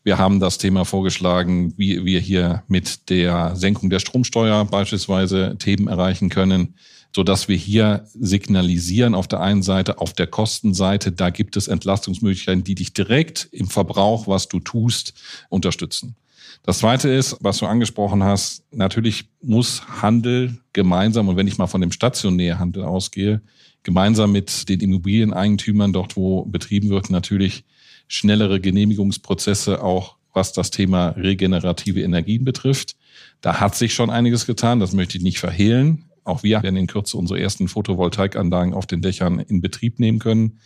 Wir 0.08 0.18
haben 0.18 0.40
das 0.40 0.58
Thema 0.58 0.86
vorgeschlagen, 0.86 1.74
wie 1.76 2.06
wir 2.06 2.22
hier 2.22 2.64
mit 2.70 3.10
der 3.10 3.58
Senkung 3.58 3.90
der 3.90 4.00
Stromsteuer 4.00 4.64
beispielsweise 4.64 5.58
Themen 5.60 5.90
erreichen 5.90 6.30
können, 6.30 6.76
so 7.14 7.26
dass 7.26 7.50
wir 7.50 7.58
hier 7.58 8.06
signalisieren 8.14 9.14
auf 9.16 9.28
der 9.28 9.42
einen 9.42 9.64
Seite, 9.64 9.98
auf 9.98 10.14
der 10.14 10.28
Kostenseite, 10.28 11.12
da 11.12 11.30
gibt 11.30 11.58
es 11.58 11.68
Entlastungsmöglichkeiten, 11.68 12.64
die 12.64 12.76
dich 12.76 12.94
direkt 12.94 13.50
im 13.52 13.68
Verbrauch, 13.68 14.28
was 14.28 14.48
du 14.48 14.62
tust, 14.62 15.14
unterstützen. 15.50 16.16
Das 16.64 16.78
zweite 16.78 17.10
ist, 17.10 17.36
was 17.42 17.58
du 17.58 17.66
angesprochen 17.66 18.24
hast, 18.24 18.64
natürlich 18.72 19.26
muss 19.42 19.82
Handel 20.02 20.58
gemeinsam, 20.72 21.28
und 21.28 21.36
wenn 21.36 21.48
ich 21.48 21.58
mal 21.58 21.68
von 21.68 21.82
dem 21.82 21.92
stationären 21.92 22.60
Handel 22.60 22.86
ausgehe, 22.86 23.42
gemeinsam 23.84 24.32
mit 24.32 24.70
den 24.70 24.80
Immobilieneigentümern 24.80 25.92
dort, 25.92 26.16
wo 26.16 26.46
betrieben 26.46 26.88
wird, 26.92 27.10
natürlich 27.10 27.66
schnellere 28.08 28.60
Genehmigungsprozesse, 28.60 29.84
auch 29.84 30.16
was 30.34 30.54
das 30.54 30.72
Thema 30.72 31.10
regenerative 31.10 32.02
Energien 32.02 32.46
betrifft. 32.46 32.96
Da 33.42 33.60
hat 33.60 33.76
sich 33.76 33.94
schon 33.94 34.10
einiges 34.10 34.46
getan, 34.46 34.80
das 34.80 34.94
möchte 34.94 35.18
ich 35.18 35.24
nicht 35.24 35.40
verhehlen. 35.40 36.07
Auch 36.28 36.44
wir 36.44 36.62
werden 36.62 36.76
in 36.76 36.88
Kürze 36.88 37.18
unsere 37.18 37.40
ersten 37.40 37.68
Photovoltaikanlagen 37.68 38.74
auf 38.74 38.86
den 38.86 39.02
Dächern 39.02 39.40
in 39.40 39.62
Betrieb 39.62 39.98
nehmen 39.98 40.20
können. 40.20 40.60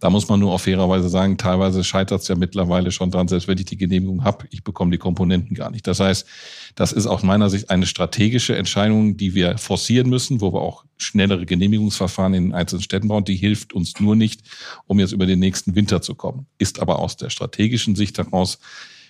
Da 0.00 0.10
muss 0.10 0.28
man 0.28 0.38
nur 0.38 0.52
auf 0.52 0.62
fairerweise 0.62 1.08
sagen, 1.08 1.38
teilweise 1.38 1.82
scheitert 1.82 2.20
es 2.20 2.28
ja 2.28 2.34
mittlerweile 2.34 2.90
schon 2.92 3.10
dran, 3.10 3.26
selbst 3.26 3.48
wenn 3.48 3.56
ich 3.56 3.64
die 3.64 3.78
Genehmigung 3.78 4.22
habe, 4.24 4.46
ich 4.50 4.64
bekomme 4.64 4.90
die 4.90 4.98
Komponenten 4.98 5.54
gar 5.54 5.70
nicht. 5.70 5.86
Das 5.86 6.00
heißt, 6.00 6.26
das 6.74 6.92
ist 6.92 7.06
aus 7.06 7.22
meiner 7.22 7.48
Sicht 7.48 7.70
eine 7.70 7.86
strategische 7.86 8.54
Entscheidung, 8.54 9.16
die 9.16 9.34
wir 9.34 9.56
forcieren 9.56 10.10
müssen, 10.10 10.42
wo 10.42 10.52
wir 10.52 10.60
auch 10.60 10.84
schnellere 10.98 11.46
Genehmigungsverfahren 11.46 12.34
in 12.34 12.52
einzelnen 12.52 12.82
Städten 12.82 13.08
bauen. 13.08 13.24
Die 13.24 13.36
hilft 13.36 13.72
uns 13.72 13.98
nur 14.00 14.14
nicht, 14.14 14.42
um 14.86 15.00
jetzt 15.00 15.12
über 15.12 15.24
den 15.24 15.38
nächsten 15.38 15.74
Winter 15.74 16.02
zu 16.02 16.14
kommen. 16.14 16.46
Ist 16.58 16.80
aber 16.80 16.98
aus 16.98 17.16
der 17.16 17.30
strategischen 17.30 17.96
Sicht 17.96 18.18
heraus 18.18 18.58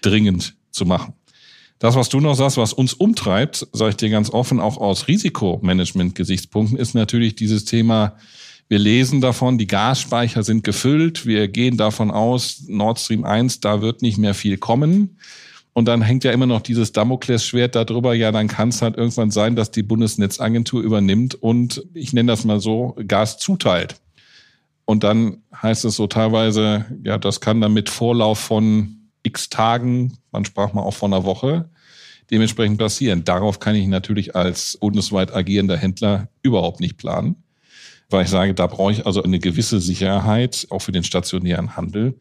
dringend 0.01 0.55
zu 0.71 0.87
machen. 0.87 1.15
Das, 1.79 1.95
was 1.95 2.09
du 2.09 2.19
noch 2.21 2.35
sagst, 2.35 2.57
was 2.57 2.73
uns 2.73 2.93
umtreibt, 2.93 3.67
sage 3.73 3.91
ich 3.91 3.97
dir 3.97 4.11
ganz 4.11 4.31
offen, 4.31 4.59
auch 4.59 4.79
aus 4.79 5.07
Risikomanagement-Gesichtspunkten, 5.07 6.77
ist 6.77 6.95
natürlich 6.95 7.37
dieses 7.37 7.65
Thema, 7.65 8.17
wir 8.69 8.79
lesen 8.79 9.21
davon, 9.21 9.59
die 9.59 9.67
Gasspeicher 9.67 10.43
sind 10.43 10.65
gefüllt, 10.65 11.25
wir 11.25 11.49
gehen 11.49 11.77
davon 11.77 12.11
aus, 12.11 12.65
Nord 12.67 12.99
Stream 12.99 13.25
1, 13.25 13.61
da 13.61 13.81
wird 13.81 14.03
nicht 14.03 14.19
mehr 14.19 14.35
viel 14.35 14.59
kommen. 14.59 15.17
Und 15.73 15.87
dann 15.87 16.03
hängt 16.03 16.25
ja 16.25 16.33
immer 16.33 16.47
noch 16.47 16.61
dieses 16.61 16.91
Damoklesschwert 16.91 17.77
darüber, 17.77 18.13
ja, 18.13 18.33
dann 18.33 18.49
kann 18.49 18.71
es 18.71 18.83
halt 18.83 18.97
irgendwann 18.97 19.31
sein, 19.31 19.55
dass 19.55 19.71
die 19.71 19.85
Bundesnetzagentur 19.85 20.83
übernimmt 20.83 21.37
und 21.37 21.85
ich 21.95 22.13
nenne 22.13 22.33
das 22.33 22.45
mal 22.45 22.59
so, 22.59 22.97
Gas 23.07 23.39
zuteilt. 23.39 24.01
Und 24.85 25.05
dann 25.05 25.43
heißt 25.63 25.85
es 25.85 25.95
so 25.95 26.09
teilweise, 26.09 26.87
ja, 27.05 27.19
das 27.19 27.41
kann 27.41 27.61
dann 27.61 27.73
mit 27.73 27.91
Vorlauf 27.91 28.41
von 28.41 28.98
x 29.29 29.49
Tagen, 29.49 30.19
man 30.33 30.45
sprach 30.45 30.73
mal 30.73 30.83
auch 30.83 30.95
von 30.95 31.13
einer 31.13 31.25
Woche, 31.25 31.71
dementsprechend 32.31 32.79
passieren. 32.79 33.25
Darauf 33.25 33.61
kann 33.61 33.75
ich 33.75 33.87
natürlich 33.87 34.35
als 34.35 34.77
bundesweit 34.79 35.35
agierender 35.35 35.77
Händler 35.77 36.29
überhaupt 36.43 36.81
nicht 36.81 36.97
planen, 36.97 37.37
weil 38.11 38.25
ich 38.25 38.31
sage, 38.31 38.55
da 38.55 38.67
brauche 38.67 38.93
ich 38.93 39.07
also 39.07 39.23
eine 39.23 39.39
gewisse 39.39 39.81
Sicherheit, 39.81 40.67
auch 40.71 40.81
für 40.81 40.93
den 40.93 41.05
stationären 41.05 41.77
Handel, 41.77 42.19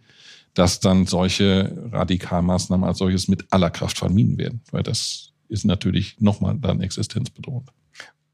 dass 0.53 0.79
dann 0.79 1.05
solche 1.05 1.89
Radikalmaßnahmen 1.91 2.87
als 2.87 2.97
solches 2.97 3.27
mit 3.27 3.45
aller 3.51 3.69
Kraft 3.69 3.97
vermieden 3.97 4.37
werden, 4.37 4.61
weil 4.71 4.83
das 4.83 5.33
ist 5.49 5.65
natürlich 5.65 6.19
nochmal 6.19 6.57
dann 6.59 6.81
existenzbedrohend. 6.81 7.69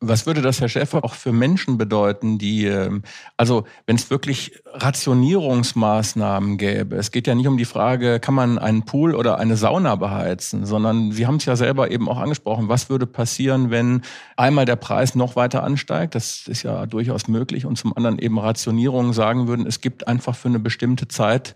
Was 0.05 0.25
würde 0.25 0.41
das, 0.41 0.59
Herr 0.59 0.67
Schäfer, 0.67 1.05
auch 1.05 1.13
für 1.13 1.31
Menschen 1.31 1.77
bedeuten, 1.77 2.37
die, 2.37 2.65
ähm, 2.65 3.03
also 3.37 3.63
wenn 3.85 3.95
es 3.95 4.09
wirklich 4.09 4.61
Rationierungsmaßnahmen 4.65 6.57
gäbe, 6.57 6.97
es 6.97 7.11
geht 7.11 7.25
ja 7.25 7.35
nicht 7.35 7.47
um 7.47 7.57
die 7.57 7.63
Frage, 7.63 8.19
kann 8.19 8.33
man 8.33 8.57
einen 8.59 8.83
Pool 8.83 9.15
oder 9.15 9.39
eine 9.39 9.55
Sauna 9.55 9.95
beheizen, 9.95 10.65
sondern 10.65 11.13
Sie 11.13 11.25
haben 11.25 11.37
es 11.37 11.45
ja 11.45 11.55
selber 11.55 11.89
eben 11.89 12.09
auch 12.09 12.17
angesprochen, 12.17 12.67
was 12.67 12.89
würde 12.89 13.07
passieren, 13.07 13.71
wenn 13.71 14.01
einmal 14.35 14.65
der 14.65 14.75
Preis 14.75 15.15
noch 15.15 15.37
weiter 15.37 15.63
ansteigt, 15.63 16.15
das 16.15 16.47
ist 16.47 16.63
ja 16.63 16.85
durchaus 16.85 17.29
möglich, 17.29 17.65
und 17.65 17.77
zum 17.77 17.95
anderen 17.95 18.19
eben 18.19 18.37
Rationierungen 18.37 19.13
sagen 19.13 19.47
würden, 19.47 19.65
es 19.65 19.79
gibt 19.79 20.09
einfach 20.09 20.35
für 20.35 20.49
eine 20.49 20.59
bestimmte 20.59 21.07
Zeit 21.07 21.55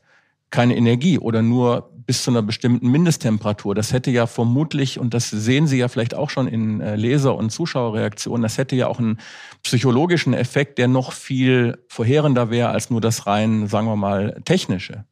keine 0.51 0.77
Energie 0.77 1.19
oder 1.19 1.41
nur 1.41 1.89
bis 2.07 2.23
zu 2.23 2.31
einer 2.31 2.41
bestimmten 2.41 2.89
Mindesttemperatur. 2.89 3.75
Das 3.75 3.93
hätte 3.93 4.09
ja 4.09 4.25
vermutlich, 4.25 4.97
und 4.97 5.13
das 5.13 5.29
sehen 5.29 5.67
Sie 5.67 5.77
ja 5.77 5.89
vielleicht 5.89 6.15
auch 6.15 6.31
schon 6.31 6.47
in 6.47 6.81
äh, 6.81 6.95
Leser- 6.95 7.35
und 7.35 7.51
Zuschauerreaktionen, 7.51 8.41
das 8.41 8.57
hätte 8.57 8.75
ja 8.75 8.87
auch 8.87 8.97
einen 8.97 9.19
psychologischen 9.61 10.33
Effekt, 10.33 10.79
der 10.79 10.87
noch 10.87 11.11
viel 11.11 11.77
vorherender 11.89 12.49
wäre 12.49 12.69
als 12.69 12.89
nur 12.89 13.01
das 13.01 13.27
rein, 13.27 13.67
sagen 13.67 13.87
wir 13.87 13.97
mal, 13.97 14.41
technische. 14.45 15.03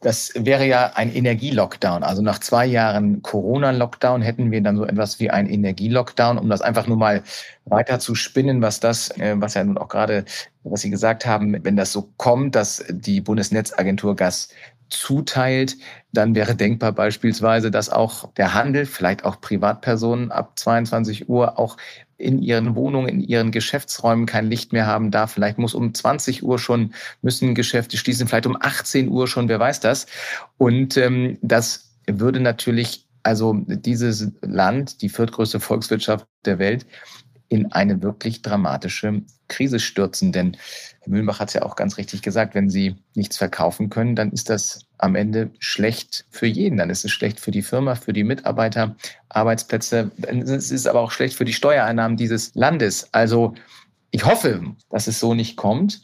Das 0.00 0.32
wäre 0.34 0.66
ja 0.66 0.92
ein 0.94 1.14
Energielockdown. 1.14 2.02
Also 2.02 2.22
nach 2.22 2.38
zwei 2.38 2.64
Jahren 2.64 3.22
Corona-Lockdown 3.22 4.22
hätten 4.22 4.50
wir 4.50 4.62
dann 4.62 4.76
so 4.76 4.86
etwas 4.86 5.20
wie 5.20 5.30
ein 5.30 5.46
Energielockdown, 5.46 6.38
um 6.38 6.48
das 6.48 6.62
einfach 6.62 6.86
nur 6.86 6.96
mal 6.96 7.22
weiter 7.66 7.98
zu 7.98 8.14
spinnen, 8.14 8.62
was 8.62 8.80
das, 8.80 9.10
äh, 9.18 9.34
was 9.36 9.54
ja 9.54 9.62
nun 9.62 9.76
auch 9.76 9.88
gerade, 9.88 10.24
was 10.64 10.80
Sie 10.80 10.90
gesagt 10.90 11.26
haben, 11.26 11.54
wenn 11.64 11.76
das 11.76 11.92
so 11.92 12.10
kommt, 12.16 12.54
dass 12.54 12.82
die 12.88 13.20
Bundesnetzagentur 13.20 14.16
Gas 14.16 14.48
zuteilt, 14.90 15.76
dann 16.12 16.34
wäre 16.34 16.54
denkbar 16.54 16.92
beispielsweise, 16.92 17.70
dass 17.70 17.88
auch 17.90 18.32
der 18.34 18.54
Handel, 18.54 18.86
vielleicht 18.86 19.24
auch 19.24 19.40
Privatpersonen 19.40 20.30
ab 20.30 20.58
22 20.58 21.28
Uhr 21.28 21.58
auch 21.58 21.76
in 22.18 22.42
ihren 22.42 22.74
Wohnungen, 22.74 23.08
in 23.08 23.20
ihren 23.20 23.50
Geschäftsräumen 23.50 24.26
kein 24.26 24.46
Licht 24.46 24.72
mehr 24.72 24.86
haben 24.86 25.10
darf. 25.10 25.32
Vielleicht 25.32 25.58
muss 25.58 25.74
um 25.74 25.94
20 25.94 26.42
Uhr 26.42 26.58
schon, 26.58 26.92
müssen 27.22 27.54
Geschäfte 27.54 27.96
schließen, 27.96 28.28
vielleicht 28.28 28.46
um 28.46 28.58
18 28.60 29.08
Uhr 29.08 29.26
schon, 29.26 29.48
wer 29.48 29.58
weiß 29.58 29.80
das. 29.80 30.06
Und 30.58 30.96
ähm, 30.96 31.38
das 31.40 31.92
würde 32.06 32.40
natürlich 32.40 33.06
also 33.22 33.54
dieses 33.66 34.32
Land, 34.42 35.02
die 35.02 35.08
viertgrößte 35.08 35.60
Volkswirtschaft 35.60 36.26
der 36.44 36.58
Welt, 36.58 36.86
in 37.48 37.72
eine 37.72 38.02
wirklich 38.02 38.42
dramatische 38.42 39.22
Krise 39.48 39.80
stürzen. 39.80 40.32
Denn 40.32 40.56
Herr 41.00 41.10
Mühlenbach 41.10 41.40
hat 41.40 41.48
es 41.48 41.54
ja 41.54 41.62
auch 41.62 41.76
ganz 41.76 41.96
richtig 41.96 42.20
gesagt, 42.20 42.54
wenn 42.54 42.68
Sie 42.68 42.96
nichts 43.14 43.38
verkaufen 43.38 43.88
können, 43.88 44.16
dann 44.16 44.32
ist 44.32 44.50
das 44.50 44.86
am 44.98 45.14
Ende 45.14 45.50
schlecht 45.58 46.26
für 46.30 46.46
jeden. 46.46 46.76
Dann 46.76 46.90
ist 46.90 47.04
es 47.04 47.10
schlecht 47.10 47.40
für 47.40 47.50
die 47.50 47.62
Firma, 47.62 47.94
für 47.94 48.12
die 48.12 48.24
Mitarbeiter, 48.24 48.96
Arbeitsplätze. 49.30 50.10
Es 50.20 50.70
ist 50.70 50.86
aber 50.86 51.00
auch 51.00 51.10
schlecht 51.10 51.36
für 51.36 51.46
die 51.46 51.54
Steuereinnahmen 51.54 52.18
dieses 52.18 52.54
Landes. 52.54 53.08
Also 53.12 53.54
ich 54.10 54.26
hoffe, 54.26 54.62
dass 54.90 55.06
es 55.06 55.20
so 55.20 55.34
nicht 55.34 55.56
kommt. 55.56 56.02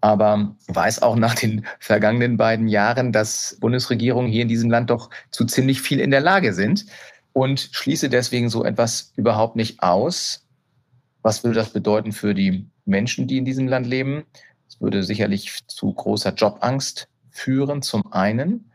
Aber 0.00 0.54
weiß 0.68 1.02
auch 1.02 1.16
nach 1.16 1.34
den 1.34 1.66
vergangenen 1.80 2.36
beiden 2.36 2.68
Jahren, 2.68 3.10
dass 3.10 3.56
Bundesregierungen 3.60 4.30
hier 4.30 4.42
in 4.42 4.48
diesem 4.48 4.70
Land 4.70 4.90
doch 4.90 5.10
zu 5.32 5.44
ziemlich 5.44 5.82
viel 5.82 5.98
in 5.98 6.12
der 6.12 6.20
Lage 6.20 6.54
sind 6.54 6.86
und 7.32 7.68
schließe 7.72 8.08
deswegen 8.08 8.48
so 8.48 8.64
etwas 8.64 9.12
überhaupt 9.16 9.56
nicht 9.56 9.82
aus. 9.82 10.46
Was 11.22 11.42
würde 11.42 11.56
das 11.56 11.70
bedeuten 11.70 12.12
für 12.12 12.32
die 12.32 12.70
Menschen, 12.88 13.26
die 13.26 13.38
in 13.38 13.44
diesem 13.44 13.68
Land 13.68 13.86
leben? 13.86 14.24
Es 14.68 14.80
würde 14.80 15.02
sicherlich 15.02 15.58
zu 15.66 15.92
großer 15.92 16.34
Jobangst 16.34 17.08
führen, 17.30 17.82
zum 17.82 18.12
einen. 18.12 18.70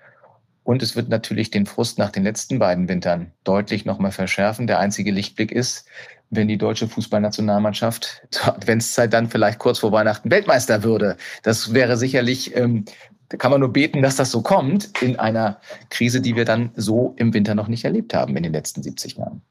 Und 0.63 0.81
es 0.81 0.95
wird 0.95 1.09
natürlich 1.09 1.51
den 1.51 1.65
Frust 1.65 1.99
nach 1.99 2.09
den 2.09 2.23
letzten 2.23 2.57
beiden 2.57 2.87
Wintern 2.87 3.33
deutlich 3.43 3.83
nochmal 3.83 4.11
verschärfen. 4.11 4.65
Der 4.65 4.79
einzige 4.79 5.11
Lichtblick 5.11 5.51
ist, 5.51 5.85
wenn 6.29 6.47
die 6.47 6.57
deutsche 6.57 6.87
Fußballnationalmannschaft 6.87 8.23
zur 8.31 8.55
Adventszeit 8.55 9.13
dann 9.13 9.29
vielleicht 9.29 9.59
kurz 9.59 9.79
vor 9.79 9.91
Weihnachten 9.91 10.31
Weltmeister 10.31 10.83
würde. 10.83 11.17
Das 11.43 11.73
wäre 11.73 11.97
sicherlich, 11.97 12.55
ähm, 12.55 12.85
da 13.29 13.37
kann 13.37 13.51
man 13.51 13.59
nur 13.59 13.73
beten, 13.73 14.01
dass 14.01 14.15
das 14.15 14.31
so 14.31 14.41
kommt 14.41 15.01
in 15.01 15.19
einer 15.19 15.59
Krise, 15.89 16.21
die 16.21 16.35
wir 16.35 16.45
dann 16.45 16.71
so 16.75 17.13
im 17.17 17.33
Winter 17.33 17.55
noch 17.55 17.67
nicht 17.67 17.83
erlebt 17.83 18.13
haben 18.13 18.37
in 18.37 18.43
den 18.43 18.53
letzten 18.53 18.83
70 18.83 19.17
Jahren. 19.17 19.41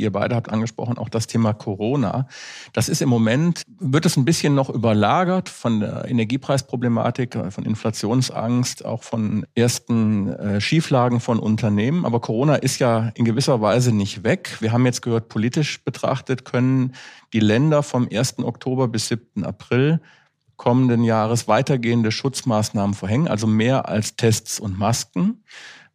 Ihr 0.00 0.10
beide 0.12 0.34
habt 0.34 0.50
angesprochen, 0.50 0.98
auch 0.98 1.08
das 1.08 1.26
Thema 1.26 1.52
Corona. 1.52 2.26
Das 2.72 2.88
ist 2.88 3.02
im 3.02 3.08
Moment, 3.08 3.62
wird 3.78 4.06
es 4.06 4.16
ein 4.16 4.24
bisschen 4.24 4.54
noch 4.54 4.70
überlagert 4.70 5.48
von 5.48 5.80
der 5.80 6.06
Energiepreisproblematik, 6.08 7.38
von 7.50 7.64
Inflationsangst, 7.64 8.84
auch 8.84 9.02
von 9.02 9.46
ersten 9.54 10.28
äh, 10.28 10.60
Schieflagen 10.60 11.20
von 11.20 11.38
Unternehmen. 11.38 12.04
Aber 12.04 12.20
Corona 12.20 12.56
ist 12.56 12.78
ja 12.78 13.10
in 13.14 13.24
gewisser 13.24 13.60
Weise 13.60 13.92
nicht 13.92 14.24
weg. 14.24 14.56
Wir 14.60 14.72
haben 14.72 14.86
jetzt 14.86 15.02
gehört, 15.02 15.28
politisch 15.28 15.84
betrachtet 15.84 16.44
können 16.44 16.94
die 17.32 17.40
Länder 17.40 17.82
vom 17.82 18.08
1. 18.10 18.38
Oktober 18.38 18.88
bis 18.88 19.08
7. 19.08 19.44
April 19.44 20.00
kommenden 20.60 21.04
Jahres 21.04 21.48
weitergehende 21.48 22.12
Schutzmaßnahmen 22.12 22.94
verhängen, 22.94 23.28
also 23.28 23.46
mehr 23.46 23.88
als 23.88 24.16
Tests 24.16 24.60
und 24.60 24.78
Masken. 24.78 25.42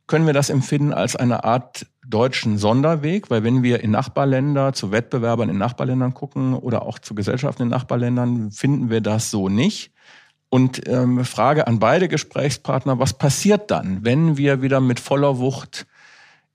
Können 0.07 0.27
wir 0.27 0.33
das 0.33 0.49
empfinden 0.49 0.93
als 0.93 1.15
eine 1.15 1.43
Art 1.43 1.87
deutschen 2.05 2.57
Sonderweg, 2.57 3.31
weil 3.31 3.43
wenn 3.43 3.63
wir 3.63 3.81
in 3.81 3.91
Nachbarländer 3.91 4.73
zu 4.73 4.91
Wettbewerbern 4.91 5.49
in 5.49 5.57
Nachbarländern 5.57 6.13
gucken 6.13 6.53
oder 6.53 6.83
auch 6.83 6.99
zu 6.99 7.15
Gesellschaften 7.15 7.63
in 7.63 7.69
Nachbarländern, 7.69 8.51
finden 8.51 8.89
wir 8.89 9.01
das 9.01 9.31
so 9.31 9.49
nicht. 9.49 9.91
Und 10.49 10.87
ähm, 10.87 11.25
Frage 11.25 11.67
an 11.67 11.79
beide 11.79 12.07
Gesprächspartner, 12.07 12.99
was 12.99 13.13
passiert 13.13 13.71
dann, 13.71 14.05
wenn 14.05 14.37
wir 14.37 14.61
wieder 14.61 14.79
mit 14.79 14.99
voller 14.99 15.39
Wucht 15.39 15.87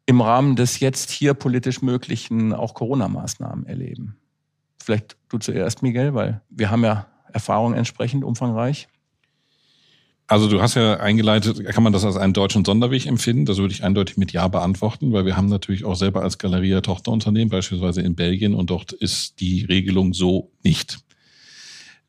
im 0.07 0.21
Rahmen 0.21 0.57
des 0.57 0.81
jetzt 0.81 1.11
hier 1.11 1.35
politisch 1.35 1.83
möglichen 1.83 2.55
auch 2.55 2.75
Corona-Maßnahmen 2.75 3.67
erleben? 3.67 4.17
Vielleicht 4.83 5.17
du 5.29 5.39
zuerst, 5.39 5.83
Miguel, 5.83 6.15
weil 6.15 6.41
wir 6.51 6.71
haben 6.71 6.85
ja 6.85 7.07
Erfahrung 7.33 7.75
entsprechend 7.75 8.25
umfangreich. 8.25 8.89
Also 10.31 10.49
du 10.49 10.63
hast 10.63 10.77
ja 10.77 10.95
eingeleitet, 11.01 11.65
kann 11.65 11.83
man 11.83 11.93
das 11.93 12.05
als 12.05 12.17
einen 12.17 12.33
deutschen 12.33 12.65
Sonderweg 12.65 13.05
empfinden? 13.05 13.47
Das 13.47 13.59
würde 13.59 13.75
ich 13.75 13.83
eindeutig 13.83 14.17
mit 14.17 14.31
Ja 14.31 14.47
beantworten, 14.47 15.11
weil 15.13 15.27
wir 15.27 15.37
haben 15.37 15.49
natürlich 15.49 15.85
auch 15.85 15.97
selber 15.97 16.23
als 16.23 16.39
Galeria 16.39 16.83
Tochterunternehmen, 16.83 17.49
beispielsweise 17.49 18.01
in 18.03 18.15
Belgien, 18.15 18.55
und 18.55 18.71
dort 18.71 18.93
ist 18.93 19.41
die 19.41 19.65
Regelung 19.65 20.15
so 20.15 20.53
nicht. 20.63 21.01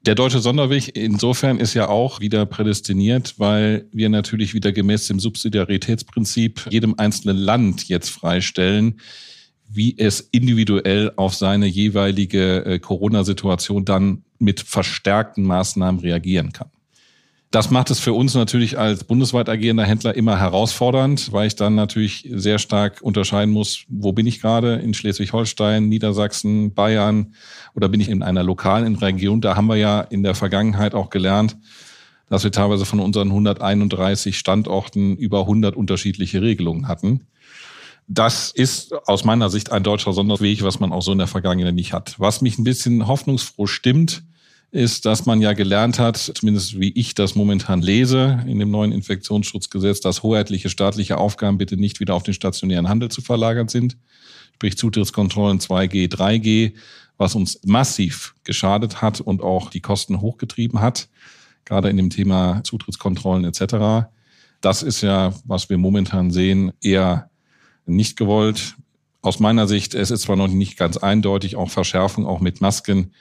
Der 0.06 0.14
deutsche 0.14 0.38
Sonderweg 0.38 0.96
insofern 0.96 1.60
ist 1.60 1.74
ja 1.74 1.90
auch 1.90 2.20
wieder 2.20 2.46
prädestiniert, 2.46 3.40
weil 3.40 3.88
wir 3.92 4.10
natürlich 4.10 4.54
wieder 4.54 4.72
gemäß 4.72 5.08
dem 5.08 5.20
Subsidiaritätsprinzip 5.20 6.68
jedem 6.70 6.94
einzelnen 7.00 7.38
Land 7.38 7.88
jetzt 7.88 8.10
freistellen, 8.10 9.00
wie 9.68 9.98
es 9.98 10.20
individuell 10.20 11.12
auf 11.16 11.34
seine 11.34 11.66
jeweilige 11.66 12.66
äh, 12.66 12.78
Corona-Situation 12.78 13.84
dann 13.84 14.26
mit 14.38 14.60
verstärkten 14.60 15.44
Maßnahmen 15.44 16.02
reagieren 16.02 16.52
kann. 16.52 16.70
Das 17.52 17.70
macht 17.70 17.92
es 17.92 18.00
für 18.00 18.14
uns 18.14 18.34
natürlich 18.34 18.80
als 18.80 19.04
bundesweit 19.04 19.50
agierender 19.50 19.84
Händler 19.84 20.16
immer 20.16 20.40
herausfordernd, 20.40 21.34
weil 21.34 21.48
ich 21.48 21.58
dann 21.58 21.76
natürlich 21.76 22.26
sehr 22.32 22.60
stark 22.60 23.02
unterscheiden 23.02 23.54
muss, 23.54 23.84
wo 23.90 24.14
bin 24.14 24.26
ich 24.26 24.40
gerade 24.40 24.76
in 24.76 24.94
Schleswig-Holstein, 24.94 25.90
Niedersachsen, 25.90 26.74
Bayern 26.74 27.34
oder 27.76 27.90
bin 27.90 28.00
ich 28.00 28.08
in 28.08 28.24
einer 28.24 28.44
lokalen 28.44 28.96
Region. 28.96 29.42
Da 29.42 29.58
haben 29.58 29.68
wir 29.68 29.76
ja 29.76 30.00
in 30.00 30.24
der 30.24 30.34
Vergangenheit 30.34 30.96
auch 30.96 31.10
gelernt, 31.10 31.58
dass 32.30 32.46
wir 32.46 32.54
teilweise 32.54 32.86
von 32.86 33.02
unseren 33.02 33.28
131 33.28 34.38
Standorten 34.38 35.18
über 35.18 35.42
100 35.42 35.76
unterschiedliche 35.76 36.42
Regelungen 36.42 36.88
hatten. 36.88 37.28
Das 38.08 38.52
ist 38.52 38.94
aus 39.08 39.26
meiner 39.26 39.50
Sicht 39.50 39.74
ein 39.74 39.84
deutscher 39.84 40.14
Sonderweg, 40.14 40.64
was 40.64 40.80
man 40.80 40.94
auch 40.94 41.02
so 41.02 41.12
in 41.12 41.18
der 41.18 41.28
Vergangenheit 41.28 41.76
nicht 41.76 41.92
hat. 41.92 42.16
Was 42.18 42.40
mich 42.40 42.58
ein 42.58 42.64
bisschen 42.64 43.08
hoffnungsfroh 43.08 43.68
stimmt, 43.68 44.24
ist, 44.72 45.06
dass 45.06 45.26
man 45.26 45.42
ja 45.42 45.52
gelernt 45.52 46.00
hat, 46.00 46.18
zumindest 46.18 46.80
wie 46.80 46.92
ich 46.92 47.14
das 47.14 47.36
momentan 47.36 47.82
lese, 47.82 48.42
in 48.48 48.58
dem 48.58 48.72
neuen 48.72 48.94
Infektionsschutzgesetz, 48.94 50.00
dass 50.00 50.24
hoheitliche 50.24 50.70
staatliche 50.70 51.18
Aufgaben 51.18 51.58
bitte 51.58 51.76
nicht 51.76 52.00
wieder 52.00 52.16
auf 52.16 52.24
den 52.24 52.34
stationären 52.34 52.88
Handel 52.88 53.10
zu 53.10 53.22
verlagern 53.22 53.68
sind. 53.68 53.98
Sprich 54.56 54.78
Zutrittskontrollen 54.78 55.60
2G, 55.60 56.10
3G, 56.10 56.74
was 57.18 57.36
uns 57.36 57.60
massiv 57.66 58.34
geschadet 58.46 59.02
hat 59.02 59.20
und 59.20 59.42
auch 59.42 59.70
die 59.70 59.82
Kosten 59.82 60.22
hochgetrieben 60.22 60.80
hat, 60.80 61.10
gerade 61.66 61.90
in 61.90 61.98
dem 61.98 62.10
Thema 62.10 62.62
Zutrittskontrollen 62.64 63.44
etc. 63.44 64.08
Das 64.62 64.84
ist 64.84 65.02
ja, 65.02 65.34
was 65.44 65.70
wir 65.70 65.78
momentan 65.78 66.32
sehen, 66.32 66.72
eher 66.82 67.30
nicht 67.86 68.16
gewollt. 68.16 68.76
Aus 69.22 69.40
meiner 69.40 69.68
Sicht, 69.68 69.96
es 69.96 70.12
ist 70.12 70.22
zwar 70.22 70.36
noch 70.38 70.48
nicht 70.48 70.78
ganz 70.78 70.98
eindeutig, 70.98 71.58
auch 71.58 71.70
Verschärfung, 71.70 72.26
auch 72.26 72.40
mit 72.40 72.62
Masken 72.62 73.12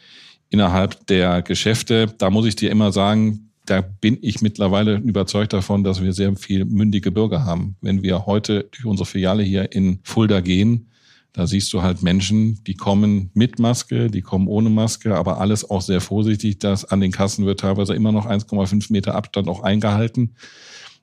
innerhalb 0.51 1.07
der 1.07 1.43
Geschäfte. 1.43 2.13
Da 2.19 2.31
muss 2.31 2.47
ich 2.47 2.57
dir 2.57 2.71
immer 2.71 2.93
sagen, 2.93 3.51
da 3.67 3.81
bin 3.81 4.19
ich 4.21 4.43
mittlerweile 4.43 4.97
überzeugt 4.97 5.53
davon, 5.53 5.85
dass 5.85 6.03
wir 6.03 6.13
sehr 6.13 6.35
viel 6.37 6.65
mündige 6.65 7.13
Bürger 7.13 7.45
haben. 7.45 7.77
Wenn 7.81 8.03
wir 8.03 8.27
heute 8.27 8.69
durch 8.73 8.85
unsere 8.85 9.07
Filiale 9.07 9.43
hier 9.43 9.73
in 9.73 10.01
Fulda 10.03 10.41
gehen, 10.41 10.91
da 11.33 11.47
siehst 11.47 11.73
du 11.73 11.83
halt 11.83 12.03
Menschen, 12.03 12.63
die 12.65 12.75
kommen 12.75 13.31
mit 13.35 13.61
Maske, 13.61 14.11
die 14.11 14.23
kommen 14.23 14.49
ohne 14.49 14.69
Maske, 14.69 15.15
aber 15.15 15.41
alles 15.41 15.69
auch 15.69 15.83
sehr 15.83 16.01
vorsichtig. 16.01 16.59
dass 16.59 16.85
an 16.85 17.01
den 17.01 17.13
Kassen 17.13 17.47
wird 17.47 17.61
teilweise 17.61 17.95
immer 17.95 18.11
noch 18.11 18.27
1,5 18.27 18.93
Meter 18.93 19.15
Abstand 19.15 19.47
auch 19.47 19.63
eingehalten. 19.63 20.35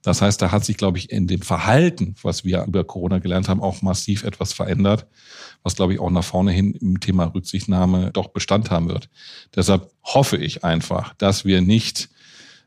Das 0.03 0.21
heißt, 0.21 0.41
da 0.41 0.51
hat 0.51 0.63
sich, 0.63 0.77
glaube 0.77 0.97
ich, 0.97 1.11
in 1.11 1.27
dem 1.27 1.41
Verhalten, 1.41 2.15
was 2.21 2.45
wir 2.45 2.63
über 2.65 2.83
Corona 2.83 3.19
gelernt 3.19 3.49
haben, 3.49 3.61
auch 3.61 3.81
massiv 3.81 4.23
etwas 4.23 4.53
verändert 4.53 5.07
was, 5.67 5.75
glaube 5.75 5.93
ich, 5.93 5.99
auch 5.99 6.09
nach 6.09 6.23
vorne 6.23 6.51
hin 6.51 6.73
im 6.79 7.01
Thema 7.01 7.25
Rücksichtnahme 7.25 8.11
doch 8.13 8.29
Bestand 8.29 8.71
haben 8.71 8.87
wird. 8.87 9.09
Deshalb 9.53 9.91
hoffe 10.01 10.37
ich 10.37 10.63
einfach, 10.63 11.13
dass 11.15 11.43
wir 11.43 11.59
nicht 11.61 12.07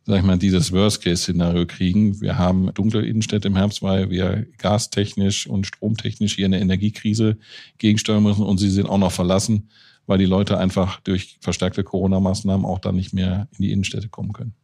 sag 0.05 0.19
ich 0.19 0.25
mal, 0.25 0.39
dieses 0.39 0.73
Worst-Case-Szenario 0.73 1.67
kriegen. 1.67 2.21
Wir 2.21 2.37
haben 2.37 2.73
dunkle 2.75 3.07
Innenstädte 3.07 3.49
im 3.49 3.57
Herbst, 3.57 3.83
weil 3.83 4.11
wir 4.11 4.47
gastechnisch 4.59 5.47
und 5.47 5.67
stromtechnisch 5.67 6.37
hier 6.37 6.47
eine 6.47 6.61
Energiekrise 6.61 7.39
gegensteuern 7.79 8.23
müssen 8.23 8.45
und 8.45 8.59
sie 8.59 8.71
sind 8.71 8.87
auch 8.87 8.99
noch 8.99 9.13
verlassen, 9.13 9.71
weil 10.07 10.19
die 10.19 10.27
Leute 10.27 10.59
einfach 10.59 11.01
durch 11.01 11.39
verstärkte 11.41 11.85
Corona-Maßnahmen 11.85 12.67
auch 12.67 12.81
dann 12.81 12.97
nicht 12.97 13.15
mehr 13.15 13.49
in 13.57 13.63
die 13.63 13.73
Innenstädte 13.73 14.09
kommen 14.09 14.33
können. 14.33 14.55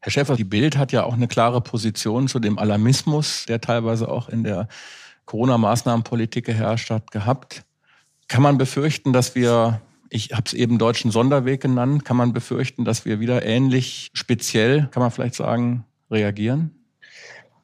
Herr 0.00 0.12
Schäfer, 0.12 0.36
die 0.36 0.44
Bild 0.44 0.76
hat 0.76 0.92
ja 0.92 1.04
auch 1.04 1.14
eine 1.14 1.28
klare 1.28 1.60
Position 1.60 2.28
zu 2.28 2.38
dem 2.38 2.58
Alarmismus, 2.58 3.44
der 3.46 3.60
teilweise 3.60 4.08
auch 4.08 4.28
in 4.28 4.44
der 4.44 4.68
Corona-Maßnahmenpolitik 5.26 6.46
geherrscht 6.46 6.90
hat, 6.90 7.10
gehabt. 7.10 7.64
Kann 8.28 8.42
man 8.42 8.58
befürchten, 8.58 9.12
dass 9.12 9.34
wir, 9.34 9.80
ich 10.08 10.32
habe 10.32 10.44
es 10.46 10.54
eben 10.54 10.78
deutschen 10.78 11.10
Sonderweg 11.10 11.60
genannt, 11.60 12.04
kann 12.04 12.16
man 12.16 12.32
befürchten, 12.32 12.84
dass 12.84 13.04
wir 13.04 13.20
wieder 13.20 13.44
ähnlich 13.44 14.10
speziell, 14.14 14.88
kann 14.90 15.02
man 15.02 15.10
vielleicht 15.10 15.34
sagen, 15.34 15.84
reagieren? 16.10 16.72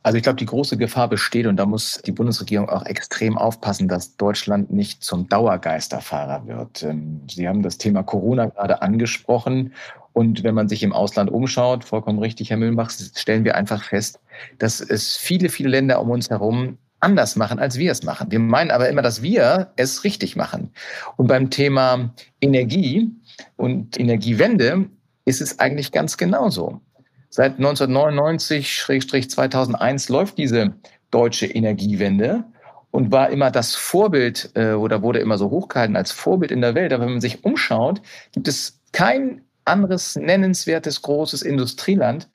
Also 0.07 0.19
ich 0.19 0.23
glaube, 0.23 0.39
die 0.39 0.47
große 0.47 0.77
Gefahr 0.77 1.09
besteht 1.09 1.49
und 1.49 1.57
da 1.57 1.67
muss 1.67 2.01
die 2.07 2.13
Bundesregierung 2.13 2.69
auch 2.69 2.87
extrem 2.87 3.37
aufpassen, 3.37 3.89
dass 3.89 4.17
Deutschland 4.17 4.71
nicht 4.71 5.03
zum 5.03 5.29
Dauergeisterfahrer 5.29 6.47
wird. 6.47 6.85
Ähm, 6.85 7.23
Sie 7.29 7.49
haben 7.49 7.65
das 7.65 7.77
Thema 7.77 8.05
Corona 8.05 8.47
gerade 8.47 8.83
angesprochen 8.83 9.73
und 10.17 10.43
wenn 10.45 10.55
man 10.55 10.67
sich 10.67 10.83
im 10.83 10.95
Ausland 10.95 11.31
umschaut, 11.31 11.85
vollkommen 11.85 12.19
richtig, 12.19 12.49
Herr 12.49 12.57
Mühlbach, 12.57 12.91
stellen 12.91 13.45
wir 13.45 13.55
einfach 13.55 13.85
fest, 13.85 14.19
dass 14.59 14.81
es 14.81 15.15
viele, 15.15 15.51
viele 15.51 15.69
Länder 15.69 16.01
um 16.01 16.09
uns 16.09 16.31
herum 16.31 16.79
anders 17.01 17.37
machen, 17.37 17.59
als 17.59 17.77
wir 17.77 17.93
es 17.93 18.03
machen. 18.03 18.31
Wir 18.31 18.39
meinen 18.39 18.71
aber 18.71 18.89
immer, 18.89 19.03
dass 19.03 19.21
wir 19.21 19.75
es 19.77 20.05
richtig 20.05 20.35
machen. 20.35 20.71
Und 21.19 21.27
beim 21.27 21.51
Thema 21.51 22.15
Energie 22.41 23.11
und 23.57 24.01
Energiewende 24.01 24.87
ist 25.27 25.43
es 25.43 25.59
eigentlich 25.59 25.93
ganz 25.93 26.17
genauso. 26.17 26.81
Seit 27.29 27.59
1999-2001 27.59 30.11
läuft 30.11 30.39
diese 30.39 30.73
deutsche 31.11 31.45
Energiewende 31.45 32.45
und 32.91 33.13
war 33.13 33.29
immer 33.29 33.51
das 33.51 33.75
Vorbild 33.75 34.49
äh, 34.55 34.73
oder 34.73 35.03
wurde 35.03 35.19
immer 35.19 35.37
so 35.37 35.51
hochgehalten 35.51 35.95
als 35.95 36.11
Vorbild 36.11 36.53
in 36.53 36.63
der 36.63 36.75
Welt. 36.75 36.95
Aber 36.95 37.05
wenn 37.05 37.13
man 37.13 37.21
sich 37.21 37.45
umschaut, 37.45 38.01
gibt 38.33 38.49
es 38.49 38.81
kein 38.93 39.43
anderes 39.67 40.17
nennenswertes 40.17 41.03
großes 41.03 41.43
Industrieland, 41.43 42.29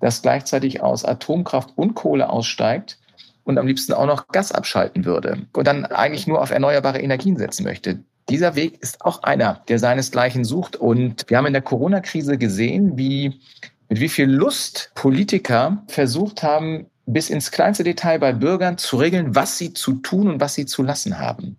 das 0.00 0.22
gleichzeitig 0.22 0.82
aus 0.82 1.04
Atomkraft 1.04 1.72
und 1.76 1.94
Kohle 1.94 2.28
aussteigt 2.28 2.98
und 3.44 3.58
am 3.58 3.66
liebsten 3.66 3.92
auch 3.92 4.06
noch 4.06 4.28
Gas 4.28 4.52
abschalten 4.52 5.04
würde 5.04 5.46
und 5.52 5.66
dann 5.66 5.86
eigentlich 5.86 6.26
nur 6.26 6.42
auf 6.42 6.50
erneuerbare 6.50 7.00
Energien 7.00 7.36
setzen 7.36 7.64
möchte. 7.64 8.00
Dieser 8.28 8.56
Weg 8.56 8.82
ist 8.82 9.02
auch 9.02 9.22
einer, 9.22 9.62
der 9.68 9.78
seinesgleichen 9.78 10.44
sucht. 10.44 10.76
Und 10.76 11.24
wir 11.28 11.36
haben 11.36 11.46
in 11.46 11.52
der 11.52 11.62
Corona-Krise 11.62 12.38
gesehen, 12.38 12.98
wie, 12.98 13.40
mit 13.88 14.00
wie 14.00 14.08
viel 14.08 14.28
Lust 14.28 14.90
Politiker 14.96 15.84
versucht 15.86 16.42
haben, 16.42 16.86
bis 17.06 17.30
ins 17.30 17.52
kleinste 17.52 17.84
Detail 17.84 18.18
bei 18.18 18.32
Bürgern 18.32 18.78
zu 18.78 18.96
regeln, 18.96 19.36
was 19.36 19.58
sie 19.58 19.72
zu 19.72 19.94
tun 19.94 20.28
und 20.28 20.40
was 20.40 20.54
sie 20.54 20.66
zu 20.66 20.82
lassen 20.82 21.20
haben. 21.20 21.56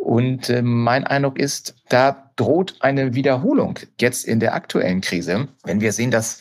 Und 0.00 0.48
äh, 0.48 0.62
mein 0.62 1.06
Eindruck 1.06 1.38
ist, 1.38 1.76
da 1.90 2.30
droht 2.36 2.74
eine 2.80 3.14
Wiederholung 3.14 3.78
jetzt 4.00 4.24
in 4.24 4.40
der 4.40 4.54
aktuellen 4.54 5.02
Krise, 5.02 5.48
wenn 5.64 5.80
wir 5.82 5.92
sehen, 5.92 6.10
dass 6.10 6.40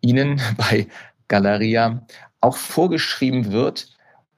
Ihnen 0.00 0.40
bei 0.56 0.88
Galeria 1.28 2.04
auch 2.40 2.56
vorgeschrieben 2.56 3.52
wird, 3.52 3.88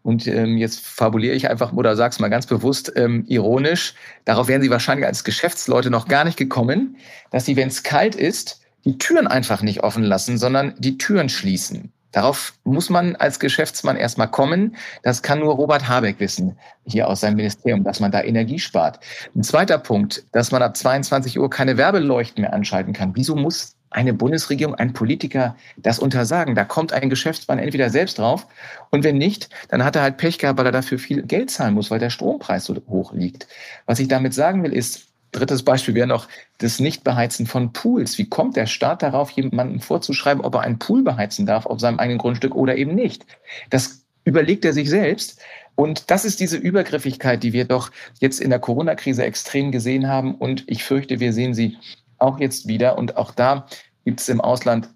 und 0.02 0.26
ähm, 0.26 0.56
jetzt 0.56 0.80
fabuliere 0.80 1.34
ich 1.34 1.50
einfach 1.50 1.74
oder 1.74 1.94
sag's 1.94 2.20
mal 2.20 2.28
ganz 2.28 2.46
bewusst 2.46 2.90
ähm, 2.96 3.24
ironisch. 3.28 3.94
Darauf 4.24 4.48
wären 4.48 4.62
Sie 4.62 4.70
wahrscheinlich 4.70 5.06
als 5.06 5.24
Geschäftsleute 5.24 5.90
noch 5.90 6.08
gar 6.08 6.24
nicht 6.24 6.38
gekommen, 6.38 6.96
dass 7.30 7.44
Sie, 7.44 7.56
wenn 7.56 7.68
es 7.68 7.82
kalt 7.82 8.14
ist, 8.14 8.62
die 8.86 8.96
Türen 8.96 9.26
einfach 9.26 9.60
nicht 9.60 9.82
offen 9.82 10.02
lassen, 10.02 10.38
sondern 10.38 10.74
die 10.78 10.96
Türen 10.96 11.28
schließen. 11.28 11.92
Darauf 12.12 12.54
muss 12.64 12.90
man 12.90 13.16
als 13.16 13.38
Geschäftsmann 13.38 13.96
erstmal 13.96 14.28
kommen. 14.28 14.76
Das 15.02 15.22
kann 15.22 15.40
nur 15.40 15.54
Robert 15.54 15.88
Habeck 15.88 16.18
wissen, 16.20 16.58
hier 16.84 17.08
aus 17.08 17.20
seinem 17.20 17.36
Ministerium, 17.36 17.84
dass 17.84 18.00
man 18.00 18.10
da 18.10 18.22
Energie 18.22 18.58
spart. 18.58 19.00
Ein 19.34 19.42
zweiter 19.42 19.78
Punkt, 19.78 20.24
dass 20.32 20.50
man 20.50 20.62
ab 20.62 20.76
22 20.76 21.38
Uhr 21.38 21.48
keine 21.50 21.76
Werbeleuchten 21.76 22.42
mehr 22.42 22.52
anschalten 22.52 22.92
kann. 22.92 23.12
Wieso 23.14 23.36
muss 23.36 23.76
eine 23.90 24.14
Bundesregierung, 24.14 24.76
ein 24.76 24.92
Politiker 24.92 25.56
das 25.76 25.98
untersagen. 25.98 26.54
Da 26.54 26.64
kommt 26.64 26.92
ein 26.92 27.10
Geschäftsmann 27.10 27.58
entweder 27.58 27.90
selbst 27.90 28.18
drauf 28.18 28.46
und 28.90 29.02
wenn 29.04 29.18
nicht, 29.18 29.50
dann 29.68 29.84
hat 29.84 29.96
er 29.96 30.02
halt 30.02 30.16
Pech 30.16 30.38
gehabt, 30.38 30.58
weil 30.58 30.66
er 30.66 30.72
dafür 30.72 30.98
viel 30.98 31.22
Geld 31.22 31.50
zahlen 31.50 31.74
muss, 31.74 31.90
weil 31.90 31.98
der 31.98 32.10
Strompreis 32.10 32.64
so 32.64 32.76
hoch 32.88 33.12
liegt. 33.12 33.48
Was 33.86 33.98
ich 33.98 34.08
damit 34.08 34.32
sagen 34.32 34.62
will, 34.62 34.72
ist, 34.72 35.09
drittes 35.32 35.62
Beispiel 35.64 35.94
wäre 35.94 36.06
noch 36.06 36.28
das 36.58 36.80
Nichtbeheizen 36.80 37.46
von 37.46 37.72
Pools. 37.72 38.18
Wie 38.18 38.28
kommt 38.28 38.56
der 38.56 38.66
Staat 38.66 39.02
darauf, 39.02 39.30
jemandem 39.30 39.80
vorzuschreiben, 39.80 40.44
ob 40.44 40.54
er 40.54 40.60
einen 40.60 40.78
Pool 40.78 41.02
beheizen 41.02 41.46
darf 41.46 41.66
auf 41.66 41.80
seinem 41.80 41.98
eigenen 41.98 42.18
Grundstück 42.18 42.54
oder 42.54 42.76
eben 42.76 42.94
nicht? 42.94 43.26
Das 43.70 44.04
überlegt 44.24 44.64
er 44.64 44.72
sich 44.72 44.90
selbst. 44.90 45.40
Und 45.74 46.10
das 46.10 46.24
ist 46.24 46.40
diese 46.40 46.56
Übergriffigkeit, 46.56 47.42
die 47.42 47.52
wir 47.52 47.64
doch 47.64 47.90
jetzt 48.18 48.40
in 48.40 48.50
der 48.50 48.58
Corona-Krise 48.58 49.24
extrem 49.24 49.72
gesehen 49.72 50.08
haben. 50.08 50.34
Und 50.34 50.64
ich 50.66 50.84
fürchte, 50.84 51.20
wir 51.20 51.32
sehen 51.32 51.54
sie 51.54 51.78
auch 52.18 52.38
jetzt 52.38 52.68
wieder. 52.68 52.98
Und 52.98 53.16
auch 53.16 53.32
da 53.32 53.66
gibt 54.04 54.20
es 54.20 54.28
im 54.28 54.40
Ausland 54.40 54.90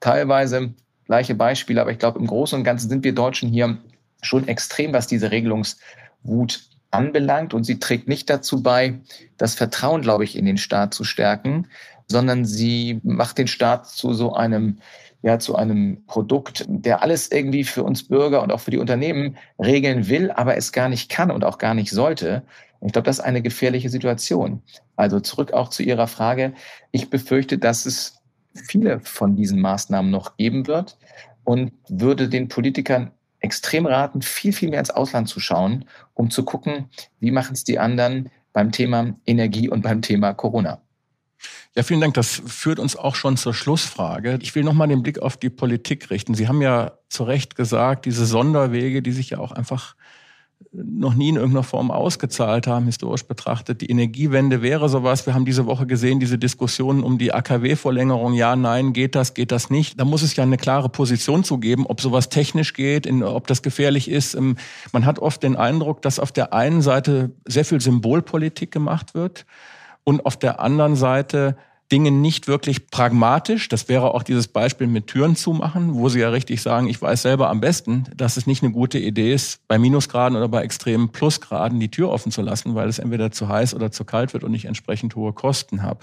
teilweise 0.00 0.74
gleiche 1.06 1.34
Beispiele, 1.34 1.80
aber 1.80 1.90
ich 1.90 1.98
glaube, 1.98 2.18
im 2.18 2.26
Großen 2.26 2.58
und 2.58 2.64
Ganzen 2.64 2.88
sind 2.88 3.02
wir 3.02 3.14
Deutschen 3.14 3.48
hier 3.48 3.78
schon 4.22 4.46
extrem, 4.46 4.92
was 4.92 5.06
diese 5.06 5.30
Regelungswut 5.30 6.68
anbelangt. 6.90 7.54
Und 7.54 7.64
sie 7.64 7.78
trägt 7.78 8.08
nicht 8.08 8.30
dazu 8.30 8.62
bei, 8.62 9.00
das 9.36 9.54
Vertrauen, 9.54 10.02
glaube 10.02 10.24
ich, 10.24 10.36
in 10.36 10.44
den 10.44 10.58
Staat 10.58 10.94
zu 10.94 11.04
stärken, 11.04 11.66
sondern 12.06 12.44
sie 12.44 13.00
macht 13.02 13.38
den 13.38 13.48
Staat 13.48 13.88
zu 13.88 14.14
so 14.14 14.34
einem 14.34 14.78
ja 15.22 15.38
zu 15.38 15.56
einem 15.56 16.04
Produkt, 16.06 16.64
der 16.68 17.02
alles 17.02 17.30
irgendwie 17.30 17.64
für 17.64 17.82
uns 17.82 18.06
Bürger 18.06 18.42
und 18.42 18.52
auch 18.52 18.60
für 18.60 18.70
die 18.70 18.78
Unternehmen 18.78 19.36
regeln 19.58 20.08
will, 20.08 20.30
aber 20.30 20.56
es 20.56 20.72
gar 20.72 20.88
nicht 20.88 21.10
kann 21.10 21.30
und 21.30 21.44
auch 21.44 21.58
gar 21.58 21.74
nicht 21.74 21.90
sollte. 21.90 22.42
Ich 22.80 22.92
glaube, 22.92 23.06
das 23.06 23.18
ist 23.18 23.24
eine 23.24 23.42
gefährliche 23.42 23.88
Situation. 23.88 24.62
Also 24.94 25.18
zurück 25.20 25.52
auch 25.52 25.70
zu 25.70 25.82
Ihrer 25.82 26.06
Frage. 26.06 26.54
Ich 26.92 27.10
befürchte, 27.10 27.58
dass 27.58 27.86
es 27.86 28.20
viele 28.54 29.00
von 29.00 29.34
diesen 29.34 29.60
Maßnahmen 29.60 30.10
noch 30.10 30.36
geben 30.36 30.66
wird 30.66 30.96
und 31.44 31.72
würde 31.88 32.28
den 32.28 32.48
Politikern 32.48 33.10
extrem 33.40 33.86
raten, 33.86 34.22
viel, 34.22 34.52
viel 34.52 34.70
mehr 34.70 34.80
ins 34.80 34.90
Ausland 34.90 35.28
zu 35.28 35.40
schauen, 35.40 35.84
um 36.14 36.30
zu 36.30 36.44
gucken, 36.44 36.88
wie 37.20 37.30
machen 37.30 37.54
es 37.54 37.64
die 37.64 37.78
anderen 37.78 38.30
beim 38.52 38.72
Thema 38.72 39.14
Energie 39.26 39.68
und 39.68 39.82
beim 39.82 40.02
Thema 40.02 40.34
Corona. 40.34 40.80
Ja, 41.74 41.84
vielen 41.84 42.00
Dank. 42.00 42.14
Das 42.14 42.42
führt 42.44 42.80
uns 42.80 42.96
auch 42.96 43.14
schon 43.14 43.36
zur 43.36 43.54
Schlussfrage. 43.54 44.38
Ich 44.42 44.54
will 44.54 44.64
nochmal 44.64 44.88
den 44.88 45.02
Blick 45.02 45.20
auf 45.20 45.36
die 45.36 45.50
Politik 45.50 46.10
richten. 46.10 46.34
Sie 46.34 46.48
haben 46.48 46.60
ja 46.60 46.98
zu 47.08 47.22
Recht 47.22 47.54
gesagt, 47.54 48.04
diese 48.06 48.26
Sonderwege, 48.26 49.02
die 49.02 49.12
sich 49.12 49.30
ja 49.30 49.38
auch 49.38 49.52
einfach 49.52 49.94
noch 50.84 51.14
nie 51.14 51.30
in 51.30 51.36
irgendeiner 51.36 51.62
Form 51.62 51.90
ausgezahlt 51.90 52.66
haben, 52.66 52.86
historisch 52.86 53.24
betrachtet. 53.24 53.80
Die 53.80 53.90
Energiewende 53.90 54.62
wäre 54.62 54.88
sowas. 54.88 55.26
Wir 55.26 55.34
haben 55.34 55.44
diese 55.44 55.66
Woche 55.66 55.86
gesehen, 55.86 56.20
diese 56.20 56.38
Diskussionen 56.38 57.02
um 57.02 57.18
die 57.18 57.32
AKW-Verlängerung. 57.32 58.34
Ja, 58.34 58.56
nein, 58.56 58.92
geht 58.92 59.14
das, 59.14 59.34
geht 59.34 59.52
das 59.52 59.70
nicht. 59.70 59.98
Da 59.98 60.04
muss 60.04 60.22
es 60.22 60.36
ja 60.36 60.42
eine 60.42 60.56
klare 60.56 60.88
Position 60.88 61.44
zu 61.44 61.58
geben, 61.58 61.86
ob 61.86 62.00
sowas 62.00 62.28
technisch 62.28 62.74
geht, 62.74 63.06
in, 63.06 63.22
ob 63.22 63.46
das 63.46 63.62
gefährlich 63.62 64.10
ist. 64.10 64.34
Ähm, 64.34 64.56
man 64.92 65.06
hat 65.06 65.18
oft 65.18 65.42
den 65.42 65.56
Eindruck, 65.56 66.02
dass 66.02 66.18
auf 66.18 66.32
der 66.32 66.52
einen 66.52 66.82
Seite 66.82 67.30
sehr 67.46 67.64
viel 67.64 67.80
Symbolpolitik 67.80 68.70
gemacht 68.70 69.14
wird 69.14 69.46
und 70.04 70.24
auf 70.24 70.36
der 70.36 70.60
anderen 70.60 70.96
Seite 70.96 71.56
Dinge 71.90 72.10
nicht 72.10 72.48
wirklich 72.48 72.90
pragmatisch. 72.90 73.68
Das 73.68 73.88
wäre 73.88 74.14
auch 74.14 74.22
dieses 74.22 74.48
Beispiel 74.48 74.86
mit 74.86 75.06
Türen 75.06 75.36
zumachen, 75.36 75.94
wo 75.94 76.08
Sie 76.08 76.20
ja 76.20 76.28
richtig 76.28 76.60
sagen, 76.60 76.88
ich 76.88 77.00
weiß 77.00 77.22
selber 77.22 77.48
am 77.48 77.60
besten, 77.60 78.04
dass 78.14 78.36
es 78.36 78.46
nicht 78.46 78.62
eine 78.62 78.72
gute 78.72 78.98
Idee 78.98 79.32
ist, 79.32 79.66
bei 79.68 79.78
Minusgraden 79.78 80.36
oder 80.36 80.48
bei 80.48 80.62
extremen 80.62 81.10
Plusgraden 81.10 81.80
die 81.80 81.90
Tür 81.90 82.10
offen 82.10 82.30
zu 82.30 82.42
lassen, 82.42 82.74
weil 82.74 82.88
es 82.88 82.98
entweder 82.98 83.30
zu 83.30 83.48
heiß 83.48 83.74
oder 83.74 83.90
zu 83.90 84.04
kalt 84.04 84.34
wird 84.34 84.44
und 84.44 84.52
ich 84.54 84.66
entsprechend 84.66 85.16
hohe 85.16 85.32
Kosten 85.32 85.82
habe. 85.82 86.00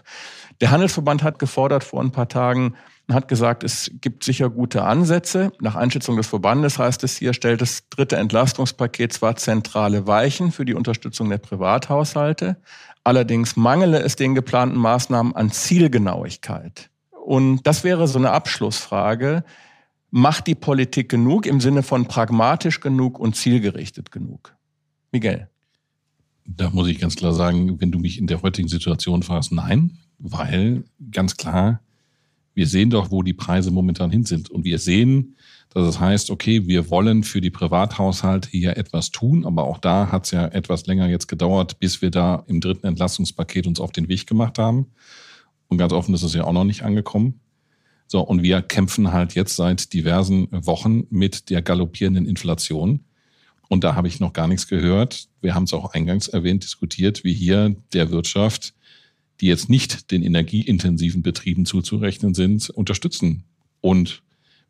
Der 0.61 0.71
Handelsverband 0.71 1.21
hat 1.21 1.37
gefordert 1.37 1.83
vor 1.83 2.01
ein 2.01 2.11
paar 2.11 2.29
Tagen, 2.29 2.75
hat 3.11 3.27
gesagt, 3.27 3.63
es 3.63 3.91
gibt 4.01 4.23
sicher 4.23 4.49
gute 4.49 4.83
Ansätze. 4.83 5.51
Nach 5.59 5.75
Einschätzung 5.75 6.17
des 6.17 6.27
Verbandes 6.27 6.79
heißt 6.79 7.03
es 7.03 7.15
hier, 7.15 7.33
stellt 7.33 7.61
das 7.61 7.87
dritte 7.89 8.15
Entlastungspaket 8.15 9.13
zwar 9.13 9.35
zentrale 9.35 10.07
Weichen 10.07 10.51
für 10.51 10.65
die 10.65 10.73
Unterstützung 10.73 11.29
der 11.29 11.37
Privathaushalte, 11.37 12.57
Allerdings 13.05 13.55
mangele 13.55 13.99
es 14.01 14.15
den 14.15 14.33
geplanten 14.33 14.79
Maßnahmen 14.79 15.35
an 15.35 15.51
Zielgenauigkeit. 15.51 16.89
Und 17.11 17.61
das 17.67 17.83
wäre 17.83 18.07
so 18.07 18.17
eine 18.17 18.31
Abschlussfrage. 18.31 19.43
Macht 20.09 20.47
die 20.47 20.55
Politik 20.55 21.09
genug 21.09 21.45
im 21.45 21.61
Sinne 21.61 21.83
von 21.83 22.07
pragmatisch 22.07 22.79
genug 22.79 23.19
und 23.19 23.35
zielgerichtet 23.35 24.11
genug? 24.11 24.55
Miguel. 25.11 25.47
Da 26.47 26.71
muss 26.71 26.87
ich 26.87 26.99
ganz 26.99 27.15
klar 27.15 27.33
sagen, 27.33 27.79
wenn 27.79 27.91
du 27.91 27.99
mich 27.99 28.17
in 28.17 28.25
der 28.25 28.41
heutigen 28.41 28.69
Situation 28.69 29.21
fragst, 29.21 29.51
nein, 29.51 29.99
weil 30.17 30.83
ganz 31.11 31.37
klar, 31.37 31.81
wir 32.55 32.65
sehen 32.65 32.89
doch, 32.89 33.11
wo 33.11 33.21
die 33.21 33.33
Preise 33.33 33.69
momentan 33.69 34.09
hin 34.09 34.25
sind. 34.25 34.49
Und 34.49 34.63
wir 34.63 34.79
sehen, 34.79 35.35
dass 35.75 35.87
es 35.89 35.99
heißt, 35.99 36.31
okay, 36.31 36.67
wir 36.67 36.89
wollen 36.89 37.23
für 37.23 37.41
die 37.41 37.49
Privathaushalte 37.49 38.49
hier 38.49 38.77
etwas 38.77 39.11
tun, 39.11 39.45
aber 39.45 39.65
auch 39.65 39.77
da 39.77 40.09
hat 40.09 40.23
es 40.23 40.31
ja 40.31 40.47
etwas 40.47 40.87
länger 40.87 41.09
jetzt 41.09 41.27
gedauert, 41.27 41.79
bis 41.79 42.01
wir 42.01 42.11
da 42.11 42.45
im 42.47 42.61
dritten 42.61 42.87
Entlastungspaket 42.87 43.67
uns 43.67 43.81
auf 43.81 43.91
den 43.91 44.07
Weg 44.07 44.25
gemacht 44.25 44.57
haben. 44.57 44.87
Und 45.67 45.77
ganz 45.77 45.91
offen 45.91 46.15
ist 46.15 46.23
es 46.23 46.33
ja 46.33 46.45
auch 46.45 46.53
noch 46.53 46.63
nicht 46.63 46.83
angekommen. 46.83 47.41
So, 48.07 48.21
und 48.21 48.41
wir 48.41 48.61
kämpfen 48.61 49.11
halt 49.11 49.35
jetzt 49.35 49.57
seit 49.57 49.91
diversen 49.91 50.47
Wochen 50.49 51.07
mit 51.09 51.49
der 51.49 51.61
galoppierenden 51.61 52.25
Inflation. 52.25 53.01
Und 53.67 53.83
da 53.83 53.95
habe 53.95 54.07
ich 54.07 54.21
noch 54.21 54.31
gar 54.31 54.47
nichts 54.47 54.67
gehört. 54.67 55.27
Wir 55.41 55.55
haben 55.55 55.63
es 55.65 55.73
auch 55.73 55.93
eingangs 55.93 56.29
erwähnt, 56.29 56.63
diskutiert, 56.63 57.25
wie 57.25 57.33
hier 57.33 57.75
der 57.91 58.11
Wirtschaft, 58.11 58.75
die 59.41 59.47
jetzt 59.47 59.69
nicht 59.69 60.09
den 60.11 60.23
energieintensiven 60.23 61.21
Betrieben 61.21 61.65
zuzurechnen 61.65 62.33
sind, 62.33 62.69
unterstützen. 62.69 63.43
Und 63.81 64.23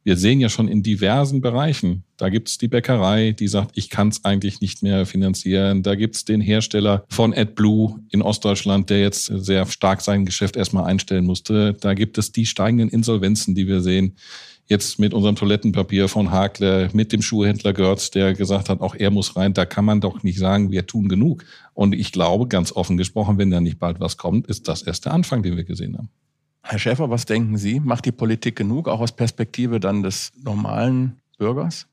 wir 0.06 0.18
sehen 0.18 0.40
ja 0.40 0.50
schon 0.50 0.68
in 0.68 0.84
diversen 0.84 1.42
Bereichen. 1.42 2.04
Da 2.18 2.30
gibt's 2.30 2.60
die 2.60 2.68
Bäckerei, 2.68 3.32
die 3.32 3.48
sagt, 3.48 3.72
ich 3.74 3.90
kann 3.90 4.10
es 4.10 4.24
eigentlich 4.24 4.62
nicht 4.62 4.84
mehr 4.84 5.08
finanzieren. 5.08 5.82
Da 5.82 5.96
gibt's 5.96 6.24
den 6.24 6.42
Hersteller 6.42 7.04
von 7.10 7.34
AdBlue 7.34 8.00
in 8.12 8.22
Ostdeutschland, 8.22 8.92
der 8.92 9.02
jetzt 9.02 9.26
sehr 9.26 9.66
stark 9.66 10.02
sein 10.02 10.24
Geschäft 10.24 10.58
erstmal 10.58 10.86
einstellen 10.86 11.26
musste. 11.26 11.74
Da 11.74 11.96
gibt 11.96 12.20
es 12.20 12.32
die 12.32 12.46
steigenden 12.46 12.90
Insolvenzen, 12.90 13.56
die 13.56 13.68
wir 13.68 13.82
sehen. 13.82 14.16
Jetzt 14.68 15.00
mit 15.00 15.12
unserem 15.12 15.36
Toilettenpapier 15.36 16.08
von 16.08 16.30
Hakler, 16.30 16.90
mit 16.94 17.12
dem 17.12 17.24
Schuhhändler 17.24 17.74
Görz, 17.74 18.12
der 18.12 18.36
gesagt 18.36 18.70
hat, 18.70 18.82
auch 18.82 18.94
er 18.94 19.10
muss 19.10 19.36
rein. 19.36 19.56
Da 19.56 19.66
kann 19.66 19.86
man 19.86 20.02
doch 20.02 20.22
nicht 20.22 20.38
sagen, 20.38 20.72
wir 20.72 20.86
tun 20.86 21.10
genug. 21.10 21.44
Und 21.74 21.96
ich 21.96 22.12
glaube, 22.12 22.48
ganz 22.48 22.72
offen 22.72 22.98
gesprochen, 22.98 23.40
wenn 23.40 23.50
da 23.50 23.60
nicht 23.60 23.80
bald 23.80 24.00
was 24.00 24.18
kommt, 24.18 24.46
ist 24.48 24.68
das 24.68 24.84
erst 24.84 25.06
der 25.06 25.14
Anfang, 25.14 25.42
den 25.42 25.58
wir 25.58 25.64
gesehen 25.64 25.98
haben. 25.98 26.10
Herr 26.68 26.80
Schäfer, 26.80 27.12
was 27.12 27.26
denken 27.26 27.58
Sie? 27.58 27.80
Macht 27.80 28.06
die 28.06 28.12
Politik 28.12 28.56
genug, 28.56 28.88
auch 28.88 29.00
aus 29.00 29.12
Perspektive 29.12 29.80
dann 29.80 30.02
des 30.02 30.32
normalen 30.44 31.22
Bürgers? 31.38 31.86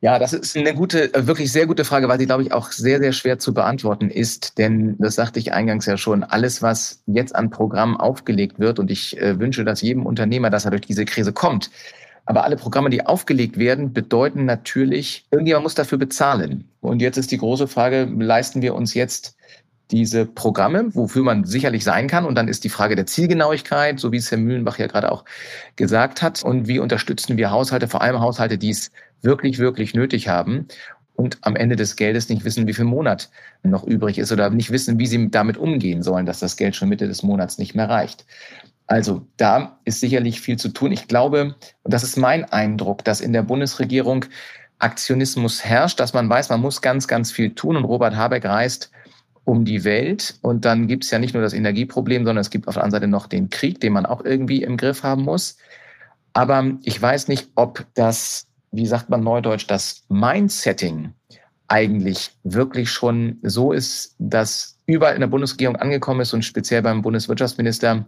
Ja, 0.00 0.20
das 0.20 0.32
ist 0.32 0.56
eine 0.56 0.72
gute, 0.72 1.12
äh, 1.12 1.26
wirklich 1.26 1.50
sehr 1.50 1.66
gute 1.66 1.84
Frage, 1.84 2.08
weil 2.08 2.20
sie, 2.20 2.26
glaube 2.26 2.44
ich, 2.44 2.52
auch 2.52 2.70
sehr, 2.70 3.00
sehr 3.00 3.12
schwer 3.12 3.40
zu 3.40 3.52
beantworten 3.52 4.08
ist. 4.08 4.56
Denn 4.56 4.96
das 4.98 5.16
sagte 5.16 5.40
ich 5.40 5.52
eingangs 5.52 5.86
ja 5.86 5.96
schon, 5.96 6.22
alles, 6.22 6.62
was 6.62 7.02
jetzt 7.06 7.34
an 7.34 7.50
Programmen 7.50 7.96
aufgelegt 7.96 8.60
wird, 8.60 8.78
und 8.78 8.92
ich 8.92 9.20
äh, 9.20 9.40
wünsche 9.40 9.64
dass 9.64 9.82
jedem 9.82 10.06
Unternehmer, 10.06 10.50
dass 10.50 10.64
er 10.64 10.70
durch 10.70 10.86
diese 10.86 11.04
Krise 11.04 11.32
kommt. 11.32 11.72
Aber 12.24 12.44
alle 12.44 12.54
Programme, 12.54 12.90
die 12.90 13.04
aufgelegt 13.04 13.58
werden, 13.58 13.92
bedeuten 13.92 14.44
natürlich, 14.44 15.26
irgendjemand 15.32 15.64
muss 15.64 15.74
dafür 15.74 15.98
bezahlen. 15.98 16.68
Und 16.80 17.02
jetzt 17.02 17.16
ist 17.16 17.32
die 17.32 17.38
große 17.38 17.66
Frage, 17.66 18.04
leisten 18.04 18.62
wir 18.62 18.76
uns 18.76 18.94
jetzt 18.94 19.37
diese 19.90 20.26
Programme, 20.26 20.94
wofür 20.94 21.22
man 21.22 21.44
sicherlich 21.44 21.84
sein 21.84 22.08
kann. 22.08 22.24
Und 22.24 22.34
dann 22.34 22.48
ist 22.48 22.64
die 22.64 22.68
Frage 22.68 22.94
der 22.94 23.06
Zielgenauigkeit, 23.06 23.98
so 23.98 24.12
wie 24.12 24.18
es 24.18 24.30
Herr 24.30 24.38
Mühlenbach 24.38 24.78
ja 24.78 24.86
gerade 24.86 25.10
auch 25.10 25.24
gesagt 25.76 26.22
hat. 26.22 26.42
Und 26.42 26.68
wie 26.68 26.78
unterstützen 26.78 27.36
wir 27.36 27.50
Haushalte, 27.50 27.88
vor 27.88 28.02
allem 28.02 28.20
Haushalte, 28.20 28.58
die 28.58 28.70
es 28.70 28.90
wirklich, 29.22 29.58
wirklich 29.58 29.94
nötig 29.94 30.28
haben 30.28 30.68
und 31.14 31.38
am 31.40 31.56
Ende 31.56 31.74
des 31.74 31.96
Geldes 31.96 32.28
nicht 32.28 32.44
wissen, 32.44 32.68
wie 32.68 32.74
viel 32.74 32.84
Monat 32.84 33.30
noch 33.64 33.84
übrig 33.84 34.18
ist 34.18 34.30
oder 34.30 34.50
nicht 34.50 34.70
wissen, 34.70 34.98
wie 34.98 35.06
sie 35.06 35.30
damit 35.30 35.56
umgehen 35.56 36.02
sollen, 36.02 36.26
dass 36.26 36.38
das 36.38 36.56
Geld 36.56 36.76
schon 36.76 36.88
Mitte 36.88 37.08
des 37.08 37.24
Monats 37.24 37.58
nicht 37.58 37.74
mehr 37.74 37.88
reicht. 37.88 38.24
Also 38.86 39.26
da 39.36 39.78
ist 39.84 40.00
sicherlich 40.00 40.40
viel 40.40 40.56
zu 40.58 40.68
tun. 40.68 40.92
Ich 40.92 41.08
glaube, 41.08 41.56
und 41.82 41.92
das 41.92 42.04
ist 42.04 42.16
mein 42.16 42.44
Eindruck, 42.44 43.04
dass 43.04 43.20
in 43.20 43.32
der 43.32 43.42
Bundesregierung 43.42 44.26
Aktionismus 44.78 45.64
herrscht, 45.64 45.98
dass 45.98 46.14
man 46.14 46.30
weiß, 46.30 46.50
man 46.50 46.60
muss 46.60 46.80
ganz, 46.80 47.08
ganz 47.08 47.32
viel 47.32 47.54
tun. 47.54 47.76
Und 47.76 47.84
Robert 47.84 48.14
Habeck 48.14 48.44
reist 48.44 48.92
um 49.48 49.64
die 49.64 49.82
Welt. 49.84 50.34
Und 50.42 50.66
dann 50.66 50.88
gibt 50.88 51.04
es 51.04 51.10
ja 51.10 51.18
nicht 51.18 51.32
nur 51.32 51.42
das 51.42 51.54
Energieproblem, 51.54 52.26
sondern 52.26 52.42
es 52.42 52.50
gibt 52.50 52.68
auf 52.68 52.74
der 52.74 52.84
anderen 52.84 53.00
Seite 53.00 53.10
noch 53.10 53.26
den 53.26 53.48
Krieg, 53.48 53.80
den 53.80 53.94
man 53.94 54.04
auch 54.04 54.22
irgendwie 54.22 54.62
im 54.62 54.76
Griff 54.76 55.02
haben 55.02 55.22
muss. 55.22 55.56
Aber 56.34 56.72
ich 56.82 57.00
weiß 57.00 57.28
nicht, 57.28 57.48
ob 57.54 57.86
das, 57.94 58.46
wie 58.72 58.84
sagt 58.84 59.08
man 59.08 59.24
neudeutsch, 59.24 59.64
das 59.66 60.04
Mindsetting 60.10 61.14
eigentlich 61.66 62.32
wirklich 62.44 62.90
schon 62.90 63.38
so 63.42 63.72
ist, 63.72 64.14
dass 64.18 64.76
überall 64.84 65.14
in 65.14 65.20
der 65.20 65.28
Bundesregierung 65.28 65.76
angekommen 65.76 66.20
ist 66.20 66.34
und 66.34 66.44
speziell 66.44 66.82
beim 66.82 67.00
Bundeswirtschaftsminister, 67.00 68.04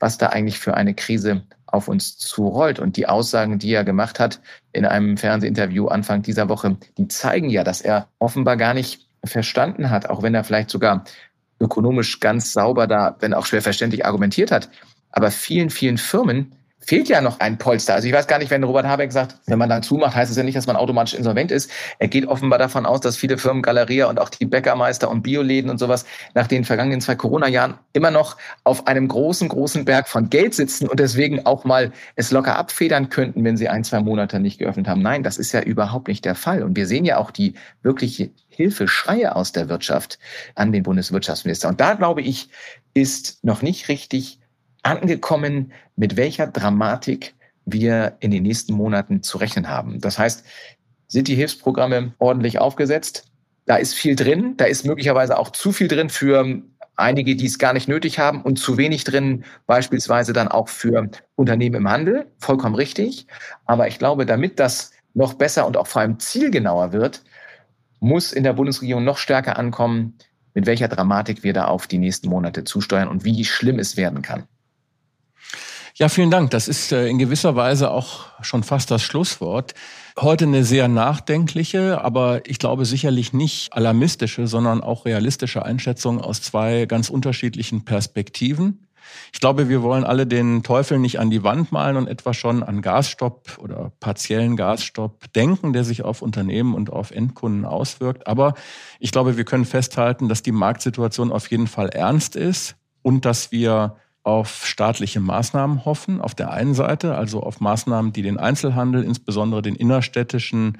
was 0.00 0.18
da 0.18 0.30
eigentlich 0.30 0.58
für 0.58 0.74
eine 0.74 0.94
Krise 0.94 1.42
auf 1.66 1.86
uns 1.86 2.18
zurollt. 2.18 2.80
Und 2.80 2.96
die 2.96 3.06
Aussagen, 3.06 3.60
die 3.60 3.72
er 3.72 3.84
gemacht 3.84 4.18
hat 4.18 4.40
in 4.72 4.84
einem 4.84 5.16
Fernsehinterview 5.16 5.86
Anfang 5.86 6.22
dieser 6.22 6.48
Woche, 6.48 6.78
die 6.98 7.06
zeigen 7.06 7.48
ja, 7.48 7.62
dass 7.62 7.80
er 7.80 8.08
offenbar 8.18 8.56
gar 8.56 8.74
nicht 8.74 9.06
verstanden 9.24 9.90
hat, 9.90 10.08
auch 10.08 10.22
wenn 10.22 10.34
er 10.34 10.44
vielleicht 10.44 10.70
sogar 10.70 11.04
ökonomisch 11.60 12.20
ganz 12.20 12.52
sauber 12.52 12.86
da, 12.86 13.16
wenn 13.20 13.34
auch 13.34 13.46
schwer 13.46 13.62
verständlich 13.62 14.06
argumentiert 14.06 14.50
hat. 14.50 14.70
Aber 15.10 15.30
vielen, 15.30 15.70
vielen 15.70 15.98
Firmen 15.98 16.54
fehlt 16.80 17.08
ja 17.08 17.20
noch 17.20 17.40
ein 17.40 17.58
Polster. 17.58 17.94
Also 17.94 18.08
ich 18.08 18.14
weiß 18.14 18.26
gar 18.26 18.38
nicht, 18.38 18.50
wenn 18.50 18.64
Robert 18.64 18.86
Habeck 18.86 19.12
sagt, 19.12 19.36
wenn 19.46 19.58
man 19.58 19.68
dann 19.68 19.82
zumacht, 19.82 20.16
heißt 20.16 20.30
es 20.30 20.36
ja 20.36 20.42
nicht, 20.42 20.56
dass 20.56 20.66
man 20.66 20.76
automatisch 20.76 21.14
insolvent 21.14 21.52
ist. 21.52 21.70
Er 21.98 22.08
geht 22.08 22.26
offenbar 22.26 22.58
davon 22.58 22.86
aus, 22.86 23.00
dass 23.00 23.16
viele 23.16 23.38
Firmen, 23.38 23.62
Galeria 23.62 24.06
und 24.06 24.18
auch 24.18 24.30
die 24.30 24.46
Bäckermeister 24.46 25.10
und 25.10 25.22
Bioläden 25.22 25.70
und 25.70 25.78
sowas 25.78 26.06
nach 26.34 26.46
den 26.46 26.64
vergangenen 26.64 27.00
zwei 27.00 27.14
Corona-Jahren 27.14 27.74
immer 27.92 28.10
noch 28.10 28.38
auf 28.64 28.86
einem 28.86 29.08
großen, 29.08 29.48
großen 29.48 29.84
Berg 29.84 30.08
von 30.08 30.30
Geld 30.30 30.54
sitzen 30.54 30.88
und 30.88 30.98
deswegen 30.98 31.44
auch 31.46 31.64
mal 31.64 31.92
es 32.16 32.30
locker 32.30 32.56
abfedern 32.56 33.10
könnten, 33.10 33.44
wenn 33.44 33.56
sie 33.56 33.68
ein, 33.68 33.84
zwei 33.84 34.00
Monate 34.00 34.40
nicht 34.40 34.58
geöffnet 34.58 34.88
haben. 34.88 35.02
Nein, 35.02 35.22
das 35.22 35.36
ist 35.38 35.52
ja 35.52 35.60
überhaupt 35.60 36.08
nicht 36.08 36.24
der 36.24 36.34
Fall. 36.34 36.62
Und 36.62 36.76
wir 36.76 36.86
sehen 36.86 37.04
ja 37.04 37.18
auch 37.18 37.30
die 37.30 37.54
wirkliche 37.82 38.30
Hilfeschreie 38.48 39.36
aus 39.36 39.52
der 39.52 39.68
Wirtschaft 39.68 40.18
an 40.54 40.72
den 40.72 40.82
Bundeswirtschaftsminister. 40.82 41.68
Und 41.68 41.80
da 41.80 41.94
glaube 41.94 42.22
ich, 42.22 42.48
ist 42.94 43.44
noch 43.44 43.62
nicht 43.62 43.88
richtig 43.88 44.39
angekommen, 44.82 45.72
mit 45.96 46.16
welcher 46.16 46.46
Dramatik 46.46 47.34
wir 47.64 48.16
in 48.20 48.30
den 48.30 48.42
nächsten 48.42 48.72
Monaten 48.72 49.22
zu 49.22 49.38
rechnen 49.38 49.68
haben. 49.68 50.00
Das 50.00 50.18
heißt, 50.18 50.44
sind 51.06 51.28
die 51.28 51.34
Hilfsprogramme 51.34 52.14
ordentlich 52.18 52.58
aufgesetzt? 52.58 53.24
Da 53.66 53.76
ist 53.76 53.94
viel 53.94 54.16
drin. 54.16 54.54
Da 54.56 54.64
ist 54.64 54.84
möglicherweise 54.84 55.38
auch 55.38 55.50
zu 55.50 55.72
viel 55.72 55.88
drin 55.88 56.08
für 56.08 56.62
einige, 56.96 57.36
die 57.36 57.46
es 57.46 57.58
gar 57.58 57.72
nicht 57.72 57.88
nötig 57.88 58.18
haben 58.18 58.42
und 58.42 58.58
zu 58.58 58.76
wenig 58.76 59.04
drin, 59.04 59.44
beispielsweise 59.66 60.32
dann 60.32 60.48
auch 60.48 60.68
für 60.68 61.08
Unternehmen 61.34 61.76
im 61.76 61.88
Handel. 61.88 62.26
Vollkommen 62.38 62.74
richtig. 62.74 63.26
Aber 63.64 63.88
ich 63.88 63.98
glaube, 63.98 64.26
damit 64.26 64.60
das 64.60 64.92
noch 65.14 65.34
besser 65.34 65.66
und 65.66 65.76
auch 65.76 65.86
vor 65.86 66.02
allem 66.02 66.18
zielgenauer 66.18 66.92
wird, 66.92 67.22
muss 68.00 68.32
in 68.32 68.44
der 68.44 68.52
Bundesregierung 68.52 69.04
noch 69.04 69.18
stärker 69.18 69.58
ankommen, 69.58 70.16
mit 70.54 70.66
welcher 70.66 70.88
Dramatik 70.88 71.42
wir 71.42 71.52
da 71.52 71.66
auf 71.66 71.86
die 71.86 71.98
nächsten 71.98 72.28
Monate 72.28 72.64
zusteuern 72.64 73.08
und 73.08 73.24
wie 73.24 73.44
schlimm 73.44 73.78
es 73.78 73.96
werden 73.96 74.22
kann. 74.22 74.44
Ja, 76.00 76.08
vielen 76.08 76.30
Dank. 76.30 76.50
Das 76.52 76.66
ist 76.66 76.92
äh, 76.92 77.08
in 77.08 77.18
gewisser 77.18 77.56
Weise 77.56 77.90
auch 77.90 78.28
schon 78.40 78.62
fast 78.62 78.90
das 78.90 79.02
Schlusswort. 79.02 79.74
Heute 80.18 80.46
eine 80.46 80.64
sehr 80.64 80.88
nachdenkliche, 80.88 82.02
aber 82.02 82.40
ich 82.46 82.58
glaube 82.58 82.86
sicherlich 82.86 83.34
nicht 83.34 83.74
alarmistische, 83.74 84.46
sondern 84.46 84.80
auch 84.80 85.04
realistische 85.04 85.62
Einschätzung 85.62 86.18
aus 86.18 86.40
zwei 86.40 86.86
ganz 86.86 87.10
unterschiedlichen 87.10 87.84
Perspektiven. 87.84 88.86
Ich 89.34 89.40
glaube, 89.40 89.68
wir 89.68 89.82
wollen 89.82 90.04
alle 90.04 90.26
den 90.26 90.62
Teufel 90.62 90.98
nicht 90.98 91.20
an 91.20 91.28
die 91.28 91.42
Wand 91.42 91.70
malen 91.70 91.98
und 91.98 92.06
etwa 92.06 92.32
schon 92.32 92.62
an 92.62 92.80
Gasstopp 92.80 93.58
oder 93.58 93.92
partiellen 94.00 94.56
Gasstopp 94.56 95.30
denken, 95.34 95.74
der 95.74 95.84
sich 95.84 96.02
auf 96.02 96.22
Unternehmen 96.22 96.72
und 96.72 96.90
auf 96.90 97.10
Endkunden 97.10 97.66
auswirkt. 97.66 98.26
Aber 98.26 98.54
ich 99.00 99.12
glaube, 99.12 99.36
wir 99.36 99.44
können 99.44 99.66
festhalten, 99.66 100.30
dass 100.30 100.40
die 100.42 100.52
Marktsituation 100.52 101.30
auf 101.30 101.50
jeden 101.50 101.66
Fall 101.66 101.90
ernst 101.90 102.36
ist 102.36 102.76
und 103.02 103.26
dass 103.26 103.52
wir 103.52 103.96
auf 104.22 104.66
staatliche 104.66 105.20
Maßnahmen 105.20 105.84
hoffen, 105.84 106.20
auf 106.20 106.34
der 106.34 106.50
einen 106.50 106.74
Seite, 106.74 107.14
also 107.14 107.42
auf 107.42 107.60
Maßnahmen, 107.60 108.12
die 108.12 108.22
den 108.22 108.36
Einzelhandel, 108.36 109.02
insbesondere 109.02 109.62
den 109.62 109.74
innerstädtischen, 109.74 110.78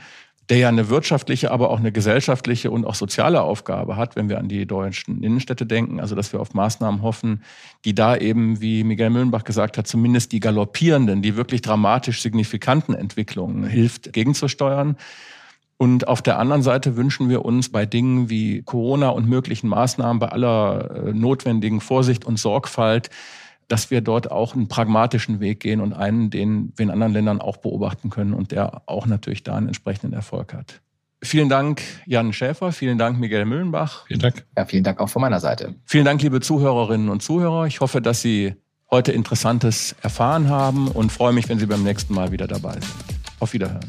der 0.51 0.59
ja 0.59 0.69
eine 0.69 0.89
wirtschaftliche, 0.89 1.53
aber 1.53 1.71
auch 1.71 1.79
eine 1.79 1.93
gesellschaftliche 1.93 2.73
und 2.73 2.85
auch 2.85 2.97
soziale 2.97 3.41
Aufgabe 3.41 3.97
hat, 3.97 4.17
wenn 4.17 4.29
wir 4.29 4.39
an 4.39 4.49
die 4.49 4.67
deutschen 4.67 5.23
Innenstädte 5.23 5.65
denken. 5.65 6.01
Also, 6.01 6.17
dass 6.17 6.33
wir 6.33 6.41
auf 6.41 6.55
Maßnahmen 6.55 7.03
hoffen, 7.03 7.45
die 7.85 7.95
da 7.95 8.17
eben, 8.17 8.61
wie 8.61 8.83
Miguel 8.83 9.11
Müllenbach 9.11 9.45
gesagt 9.45 9.79
hat, 9.79 9.87
zumindest 9.87 10.33
die 10.33 10.41
galoppierenden, 10.41 11.23
die 11.23 11.37
wirklich 11.37 11.63
dramatisch 11.63 12.21
signifikanten 12.21 12.95
Entwicklungen 12.95 13.65
hilft, 13.65 14.13
gegenzusteuern. 14.13 14.97
Und 15.81 16.09
auf 16.09 16.21
der 16.21 16.39
anderen 16.39 16.61
Seite 16.63 16.99
wünschen 16.99 17.31
wir 17.31 17.43
uns 17.43 17.71
bei 17.71 17.87
Dingen 17.87 18.29
wie 18.29 18.61
Corona 18.61 19.09
und 19.09 19.27
möglichen 19.27 19.67
Maßnahmen, 19.69 20.19
bei 20.19 20.29
aller 20.29 21.07
äh, 21.07 21.13
notwendigen 21.15 21.81
Vorsicht 21.81 22.27
und 22.27 22.39
Sorgfalt, 22.39 23.09
dass 23.67 23.91
wir 23.91 24.03
dort 24.03 24.31
auch 24.31 24.55
einen 24.55 24.69
pragmatischen 24.69 25.41
Weg 25.41 25.61
gehen 25.61 25.81
und 25.81 25.95
einen, 25.95 26.29
den 26.29 26.75
wir 26.77 26.83
in 26.83 26.91
anderen 26.91 27.15
Ländern 27.15 27.41
auch 27.41 27.57
beobachten 27.57 28.11
können 28.11 28.35
und 28.35 28.53
der 28.53 28.83
auch 28.85 29.07
natürlich 29.07 29.43
da 29.43 29.57
einen 29.57 29.69
entsprechenden 29.69 30.13
Erfolg 30.13 30.53
hat. 30.53 30.83
Vielen 31.23 31.49
Dank, 31.49 31.81
Jan 32.05 32.35
Schäfer. 32.35 32.73
Vielen 32.73 32.99
Dank, 32.99 33.19
Miguel 33.19 33.47
Müllenbach. 33.47 34.07
Vielen 34.07 34.21
Dank. 34.21 34.45
Ja, 34.59 34.67
vielen 34.67 34.85
Dank 34.85 35.01
auch 35.01 35.09
von 35.09 35.23
meiner 35.23 35.41
Seite. 35.41 35.77
Vielen 35.87 36.05
Dank, 36.05 36.21
liebe 36.21 36.43
Zuhörerinnen 36.43 37.09
und 37.09 37.23
Zuhörer. 37.23 37.65
Ich 37.65 37.81
hoffe, 37.81 38.03
dass 38.03 38.21
Sie 38.21 38.55
heute 38.91 39.13
Interessantes 39.13 39.97
erfahren 40.03 40.51
haben 40.51 40.89
und 40.89 41.11
freue 41.11 41.33
mich, 41.33 41.49
wenn 41.49 41.59
Sie 41.59 41.65
beim 41.65 41.85
nächsten 41.85 42.13
Mal 42.13 42.33
wieder 42.33 42.47
dabei 42.47 42.75
sind. 42.75 42.85
Auf 43.39 43.55
Wiederhören. 43.55 43.89